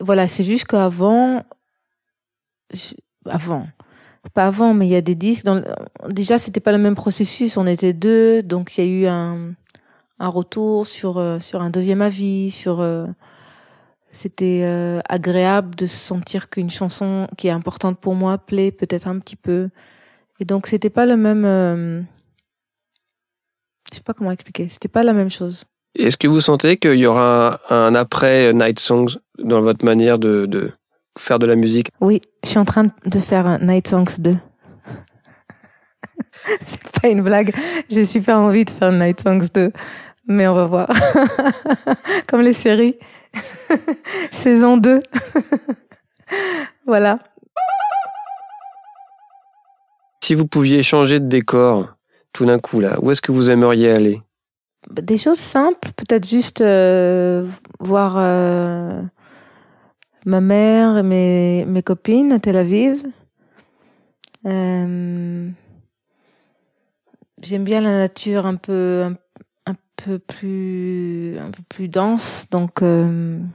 Voilà, 0.00 0.26
c'est 0.26 0.44
juste 0.44 0.66
qu'avant, 0.66 1.44
avant, 3.26 3.68
pas 4.34 4.46
avant, 4.46 4.74
mais 4.74 4.86
il 4.86 4.90
y 4.90 4.96
a 4.96 5.00
des 5.00 5.14
disques. 5.14 5.44
Dans, 5.44 5.62
déjà, 6.08 6.38
c'était 6.38 6.60
pas 6.60 6.72
le 6.72 6.78
même 6.78 6.96
processus. 6.96 7.56
On 7.56 7.66
était 7.66 7.92
deux, 7.92 8.42
donc 8.42 8.76
il 8.76 8.84
y 8.84 8.88
a 8.88 8.90
eu 8.90 9.06
un, 9.06 9.54
un 10.18 10.28
retour 10.28 10.86
sur 10.86 11.18
euh, 11.18 11.38
sur 11.38 11.60
un 11.62 11.70
deuxième 11.70 12.02
avis, 12.02 12.50
sur 12.50 12.80
euh, 12.80 13.06
c'était 14.10 14.62
euh, 14.64 15.00
agréable 15.08 15.74
de 15.74 15.86
sentir 15.86 16.48
qu'une 16.48 16.70
chanson 16.70 17.28
qui 17.36 17.48
est 17.48 17.50
importante 17.50 17.98
pour 17.98 18.14
moi 18.14 18.38
plaît 18.38 18.70
peut-être 18.70 19.08
un 19.08 19.18
petit 19.18 19.36
peu. 19.36 19.68
Et 20.40 20.44
donc 20.44 20.66
c'était 20.66 20.90
pas 20.90 21.06
le 21.06 21.16
même 21.16 22.06
je 23.90 23.96
sais 23.96 24.02
pas 24.02 24.14
comment 24.14 24.32
expliquer. 24.32 24.68
C'était 24.68 24.88
pas 24.88 25.02
la 25.02 25.12
même 25.12 25.30
chose. 25.30 25.64
Est-ce 25.98 26.16
que 26.16 26.26
vous 26.26 26.40
sentez 26.40 26.76
qu'il 26.76 26.96
y 26.96 27.06
aura 27.06 27.60
un 27.70 27.94
après 27.94 28.52
Night 28.52 28.78
Songs 28.78 29.16
dans 29.38 29.62
votre 29.62 29.84
manière 29.84 30.18
de, 30.18 30.44
de 30.44 30.72
faire 31.18 31.38
de 31.38 31.46
la 31.46 31.56
musique? 31.56 31.90
Oui, 32.00 32.20
je 32.44 32.50
suis 32.50 32.58
en 32.58 32.66
train 32.66 32.84
de 33.06 33.18
faire 33.18 33.46
un 33.46 33.58
Night 33.60 33.88
Songs 33.88 34.18
2. 34.18 34.36
C'est 36.60 37.00
pas 37.00 37.08
une 37.08 37.22
blague. 37.22 37.54
J'ai 37.88 38.04
super 38.04 38.38
envie 38.38 38.66
de 38.66 38.70
faire 38.70 38.92
Night 38.92 39.22
Songs 39.22 39.48
2. 39.54 39.72
Mais 40.26 40.48
on 40.48 40.54
va 40.54 40.64
voir. 40.64 40.88
Comme 42.28 42.40
les 42.40 42.52
séries. 42.52 42.96
Saison 44.30 44.76
2. 44.76 45.00
voilà. 46.86 47.18
Si 50.22 50.34
vous 50.34 50.46
pouviez 50.46 50.82
changer 50.82 51.20
de 51.20 51.28
décor, 51.28 51.94
tout 52.32 52.44
d'un 52.46 52.58
coup 52.58 52.80
là 52.80 52.98
Où 53.00 53.10
est-ce 53.12 53.22
que 53.22 53.30
vous 53.30 53.50
aimeriez 53.50 53.92
aller? 53.92 54.20
Des 54.90 55.18
choses 55.18 55.38
simples, 55.38 55.90
peut-être 55.96 56.28
juste 56.28 56.60
euh, 56.60 57.46
voir 57.80 58.16
euh, 58.18 59.02
ma 60.24 60.40
mère 60.40 60.98
et 60.98 61.02
mes, 61.02 61.64
mes 61.66 61.82
copines 61.82 62.32
à 62.32 62.38
Tel 62.38 62.56
Aviv. 62.56 63.04
Euh, 64.46 65.48
j'aime 67.42 67.64
bien 67.64 67.80
la 67.80 67.98
nature 67.98 68.46
un 68.46 68.54
peu 68.54 69.04
un, 69.04 69.12
peu 69.12 69.25
plus 70.26 71.36
un 71.38 71.50
peu 71.50 71.62
plus 71.68 71.88
dense, 71.88 72.46
donc 72.50 72.82
une 72.82 73.48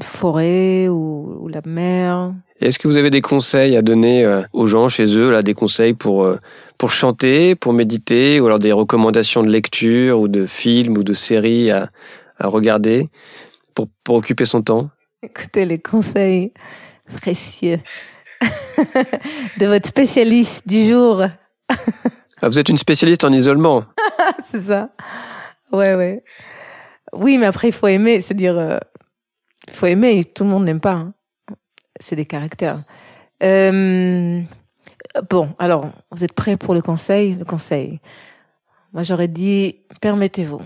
forêt 0.00 0.88
ou 0.88 1.48
la 1.48 1.60
mer. 1.64 2.32
Est-ce 2.60 2.78
que 2.78 2.88
vous 2.88 2.96
avez 2.96 3.10
des 3.10 3.22
conseils 3.22 3.76
à 3.76 3.82
donner 3.82 4.24
euh, 4.24 4.42
aux 4.52 4.66
gens 4.66 4.88
chez 4.88 5.16
eux, 5.16 5.30
là, 5.30 5.42
des 5.42 5.54
conseils 5.54 5.94
pour 5.94 6.24
euh, 6.24 6.38
pour 6.76 6.90
chanter, 6.90 7.54
pour 7.54 7.72
méditer, 7.72 8.40
ou 8.40 8.46
alors 8.46 8.58
des 8.58 8.72
recommandations 8.72 9.42
de 9.42 9.48
lecture 9.48 10.20
ou 10.20 10.28
de 10.28 10.46
films 10.46 10.96
ou 10.96 11.02
de 11.02 11.14
séries 11.14 11.70
à, 11.70 11.90
à 12.38 12.48
regarder 12.48 13.08
pour, 13.74 13.88
pour 14.04 14.16
occuper 14.16 14.44
son 14.44 14.62
temps? 14.62 14.90
Écoutez 15.22 15.66
les 15.66 15.78
conseils 15.78 16.52
précieux 17.16 17.80
de 19.58 19.66
votre 19.66 19.88
spécialiste 19.88 20.66
du 20.66 20.86
jour. 20.86 21.24
Ah, 22.42 22.48
vous 22.48 22.58
êtes 22.58 22.68
une 22.68 22.78
spécialiste 22.78 23.24
en 23.24 23.32
isolement. 23.32 23.84
c'est 24.46 24.62
ça. 24.62 24.90
Ouais, 25.72 25.94
ouais. 25.94 26.24
Oui, 27.12 27.38
mais 27.38 27.46
après, 27.46 27.68
il 27.68 27.72
faut 27.72 27.86
aimer. 27.86 28.20
C'est-à-dire, 28.20 28.58
euh, 28.58 28.78
il 29.68 29.72
faut 29.72 29.86
aimer. 29.86 30.24
Tout 30.24 30.44
le 30.44 30.50
monde 30.50 30.64
n'aime 30.64 30.80
pas. 30.80 30.92
Hein. 30.92 31.14
C'est 32.00 32.16
des 32.16 32.24
caractères. 32.24 32.78
Euh, 33.42 34.40
bon, 35.28 35.54
alors, 35.58 35.90
vous 36.10 36.24
êtes 36.24 36.32
prêts 36.32 36.56
pour 36.56 36.74
le 36.74 36.82
conseil? 36.82 37.34
Le 37.34 37.44
conseil. 37.44 38.00
Moi, 38.92 39.02
j'aurais 39.02 39.28
dit, 39.28 39.76
permettez-vous. 40.00 40.62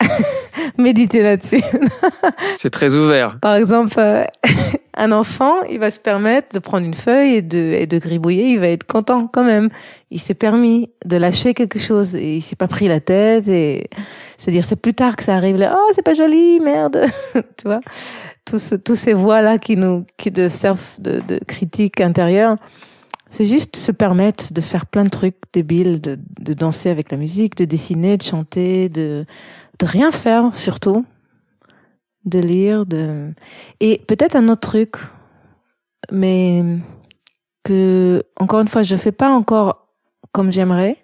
Méditez 0.82 1.22
là-dessus. 1.22 1.62
C'est 2.56 2.70
très 2.70 2.94
ouvert. 2.94 3.38
Par 3.40 3.56
exemple, 3.56 3.94
euh, 3.98 4.24
un 4.96 5.10
enfant, 5.10 5.54
il 5.68 5.80
va 5.80 5.90
se 5.90 5.98
permettre 5.98 6.54
de 6.54 6.60
prendre 6.60 6.86
une 6.86 6.94
feuille 6.94 7.34
et 7.34 7.42
de, 7.42 7.58
et 7.58 7.86
de 7.86 7.98
gribouiller, 7.98 8.50
il 8.50 8.60
va 8.60 8.68
être 8.68 8.84
content 8.84 9.28
quand 9.32 9.42
même. 9.42 9.70
Il 10.12 10.20
s'est 10.20 10.34
permis 10.34 10.90
de 11.04 11.16
lâcher 11.16 11.52
quelque 11.52 11.80
chose 11.80 12.14
et 12.14 12.36
il 12.36 12.42
s'est 12.42 12.56
pas 12.56 12.68
pris 12.68 12.86
la 12.86 13.00
tête 13.00 13.48
et 13.48 13.90
c'est-à-dire 14.36 14.62
c'est 14.62 14.76
plus 14.76 14.94
tard 14.94 15.16
que 15.16 15.24
ça 15.24 15.34
arrive 15.34 15.56
là, 15.56 15.76
oh 15.76 15.92
c'est 15.94 16.02
pas 16.02 16.14
joli, 16.14 16.60
merde, 16.60 17.06
tu 17.34 17.66
vois? 17.66 17.80
Tous, 18.44 18.74
tous 18.82 18.94
ces 18.94 19.12
voix-là 19.12 19.58
qui 19.58 19.76
nous, 19.76 20.06
qui 20.16 20.30
de 20.30 20.48
servent 20.48 21.00
de, 21.00 21.20
de 21.26 21.38
critique 21.46 22.00
intérieure. 22.00 22.56
C'est 23.30 23.44
juste 23.44 23.76
se 23.76 23.92
permettre 23.92 24.54
de 24.54 24.60
faire 24.62 24.86
plein 24.86 25.04
de 25.04 25.10
trucs 25.10 25.36
débiles, 25.52 26.00
de, 26.00 26.18
de 26.40 26.54
danser 26.54 26.88
avec 26.88 27.10
la 27.10 27.18
musique, 27.18 27.56
de 27.56 27.66
dessiner, 27.66 28.16
de 28.16 28.22
chanter, 28.22 28.88
de, 28.88 29.26
de 29.78 29.86
rien 29.86 30.10
faire 30.10 30.54
surtout, 30.54 31.04
de 32.24 32.38
lire, 32.38 32.86
de 32.86 33.32
et 33.80 33.98
peut-être 34.06 34.36
un 34.36 34.48
autre 34.48 34.68
truc, 34.68 34.96
mais 36.10 36.62
que 37.64 38.22
encore 38.36 38.60
une 38.60 38.68
fois 38.68 38.82
je 38.82 38.96
fais 38.96 39.12
pas 39.12 39.30
encore 39.30 39.88
comme 40.32 40.52
j'aimerais, 40.52 40.96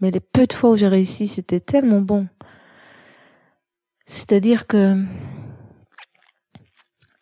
mais 0.00 0.10
les 0.10 0.20
peu 0.20 0.46
de 0.46 0.52
fois 0.52 0.70
où 0.70 0.76
j'ai 0.76 0.88
réussi 0.88 1.26
c'était 1.26 1.60
tellement 1.60 2.00
bon. 2.00 2.26
C'est-à-dire 4.06 4.66
que 4.66 4.96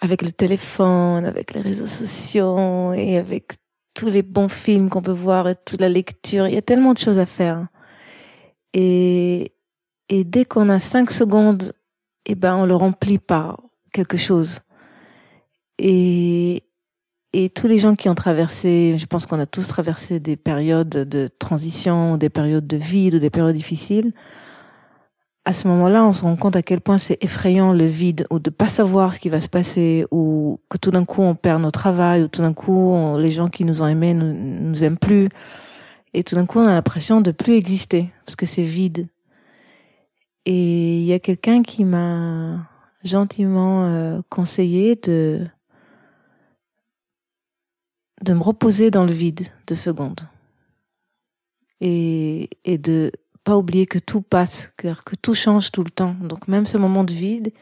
avec 0.00 0.22
le 0.22 0.32
téléphone, 0.32 1.24
avec 1.24 1.54
les 1.54 1.60
réseaux 1.60 1.86
sociaux 1.86 2.92
et 2.92 3.18
avec 3.18 3.54
tous 3.94 4.06
les 4.06 4.22
bons 4.22 4.48
films 4.48 4.90
qu'on 4.90 5.02
peut 5.02 5.10
voir 5.10 5.48
et 5.48 5.56
toute 5.56 5.80
la 5.80 5.88
lecture, 5.88 6.46
il 6.46 6.54
y 6.54 6.58
a 6.58 6.62
tellement 6.62 6.92
de 6.92 6.98
choses 6.98 7.18
à 7.18 7.26
faire. 7.26 7.66
Et 8.74 9.52
et 10.08 10.24
dès 10.24 10.44
qu'on 10.44 10.68
a 10.68 10.78
cinq 10.78 11.10
secondes, 11.10 11.72
eh 12.26 12.34
ben, 12.34 12.56
on 12.56 12.66
le 12.66 12.74
remplit 12.74 13.18
par 13.18 13.60
quelque 13.92 14.16
chose. 14.16 14.60
Et, 15.78 16.64
et 17.32 17.50
tous 17.50 17.66
les 17.66 17.78
gens 17.78 17.94
qui 17.94 18.08
ont 18.08 18.14
traversé, 18.14 18.96
je 18.96 19.06
pense 19.06 19.26
qu'on 19.26 19.38
a 19.38 19.46
tous 19.46 19.66
traversé 19.68 20.20
des 20.20 20.36
périodes 20.36 20.88
de 20.88 21.28
transition, 21.38 22.16
des 22.16 22.30
périodes 22.30 22.66
de 22.66 22.76
vide 22.76 23.16
ou 23.16 23.18
des 23.18 23.30
périodes 23.30 23.56
difficiles. 23.56 24.12
À 25.44 25.54
ce 25.54 25.66
moment-là, 25.68 26.04
on 26.04 26.12
se 26.12 26.22
rend 26.22 26.36
compte 26.36 26.56
à 26.56 26.62
quel 26.62 26.82
point 26.82 26.98
c'est 26.98 27.22
effrayant 27.22 27.72
le 27.72 27.86
vide 27.86 28.26
ou 28.30 28.38
de 28.38 28.50
pas 28.50 28.68
savoir 28.68 29.14
ce 29.14 29.20
qui 29.20 29.30
va 29.30 29.40
se 29.40 29.48
passer 29.48 30.04
ou 30.10 30.60
que 30.68 30.76
tout 30.76 30.90
d'un 30.90 31.06
coup 31.06 31.22
on 31.22 31.34
perd 31.34 31.62
notre 31.62 31.80
travail 31.80 32.22
ou 32.22 32.28
tout 32.28 32.42
d'un 32.42 32.52
coup 32.52 33.16
les 33.16 33.30
gens 33.30 33.48
qui 33.48 33.64
nous 33.64 33.80
ont 33.80 33.86
aimés 33.86 34.12
nous, 34.12 34.34
nous 34.34 34.84
aiment 34.84 34.98
plus 34.98 35.30
et 36.12 36.22
tout 36.22 36.34
d'un 36.34 36.44
coup 36.44 36.58
on 36.58 36.66
a 36.66 36.74
l'impression 36.74 37.22
de 37.22 37.30
plus 37.30 37.54
exister 37.54 38.10
parce 38.26 38.36
que 38.36 38.44
c'est 38.44 38.62
vide. 38.62 39.08
Et 40.50 41.00
il 41.00 41.04
y 41.04 41.12
a 41.12 41.18
quelqu'un 41.18 41.60
qui 41.62 41.84
m'a 41.84 42.66
gentiment 43.04 43.84
euh, 43.84 44.22
conseillé 44.30 44.96
de 44.96 45.44
de 48.22 48.32
me 48.32 48.40
reposer 48.42 48.90
dans 48.90 49.04
le 49.04 49.12
vide 49.12 49.48
de 49.66 49.74
secondes 49.74 50.22
et 51.82 52.48
et 52.64 52.78
de 52.78 53.12
pas 53.44 53.58
oublier 53.58 53.84
que 53.84 53.98
tout 53.98 54.22
passe, 54.22 54.72
que, 54.78 54.88
tout 55.20 55.34
change 55.34 55.70
tout 55.70 55.84
le 55.84 55.90
temps. 55.90 56.16
Donc 56.22 56.48
même 56.48 56.64
ce 56.64 56.78
moment 56.78 57.04
de 57.04 57.12
vide, 57.12 57.52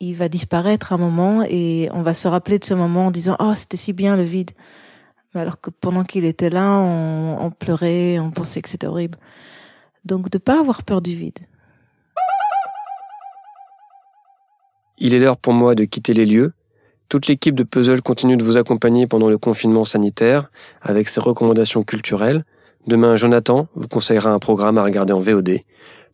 il 0.00 0.16
va 0.16 0.28
disparaître 0.28 0.92
un 0.92 0.98
moment 0.98 1.44
et 1.48 1.88
on 1.92 2.02
va 2.02 2.14
se 2.14 2.26
rappeler 2.26 2.58
de 2.58 2.64
ce 2.64 2.74
moment 2.74 3.06
en 3.06 3.10
disant 3.12 3.36
oh 3.38 3.54
c'était 3.54 3.76
si 3.76 3.92
bien 3.92 4.16
le 4.16 4.24
vide. 4.24 4.50
Alors 5.34 5.60
que 5.60 5.70
pendant 5.70 6.02
qu'il 6.02 6.24
était 6.24 6.50
là, 6.50 6.68
on, 6.80 7.38
on 7.40 7.50
pleurait, 7.52 8.18
on 8.18 8.32
pensait 8.32 8.60
que 8.60 8.68
c'était 8.68 8.88
horrible. 8.88 9.18
Donc 10.04 10.30
de 10.30 10.38
pas 10.38 10.58
avoir 10.58 10.82
peur 10.82 11.00
du 11.00 11.14
vide. 11.14 11.38
Il 15.04 15.14
est 15.14 15.18
l'heure 15.18 15.36
pour 15.36 15.52
moi 15.52 15.74
de 15.74 15.82
quitter 15.82 16.12
les 16.12 16.24
lieux. 16.24 16.52
Toute 17.08 17.26
l'équipe 17.26 17.56
de 17.56 17.64
Puzzle 17.64 18.02
continue 18.02 18.36
de 18.36 18.44
vous 18.44 18.56
accompagner 18.56 19.08
pendant 19.08 19.28
le 19.28 19.36
confinement 19.36 19.82
sanitaire 19.82 20.48
avec 20.80 21.08
ses 21.08 21.20
recommandations 21.20 21.82
culturelles. 21.82 22.44
Demain, 22.86 23.16
Jonathan 23.16 23.66
vous 23.74 23.88
conseillera 23.88 24.30
un 24.30 24.38
programme 24.38 24.78
à 24.78 24.84
regarder 24.84 25.12
en 25.12 25.18
VOD. 25.18 25.58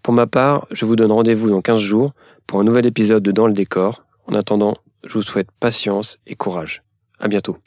Pour 0.02 0.14
ma 0.14 0.26
part, 0.26 0.66
je 0.70 0.86
vous 0.86 0.96
donne 0.96 1.12
rendez-vous 1.12 1.50
dans 1.50 1.60
15 1.60 1.78
jours 1.78 2.12
pour 2.46 2.60
un 2.60 2.64
nouvel 2.64 2.86
épisode 2.86 3.22
de 3.22 3.30
Dans 3.30 3.46
le 3.46 3.52
décor. 3.52 4.04
En 4.26 4.32
attendant, 4.32 4.74
je 5.04 5.12
vous 5.12 5.22
souhaite 5.22 5.48
patience 5.60 6.16
et 6.26 6.34
courage. 6.34 6.82
À 7.20 7.28
bientôt. 7.28 7.58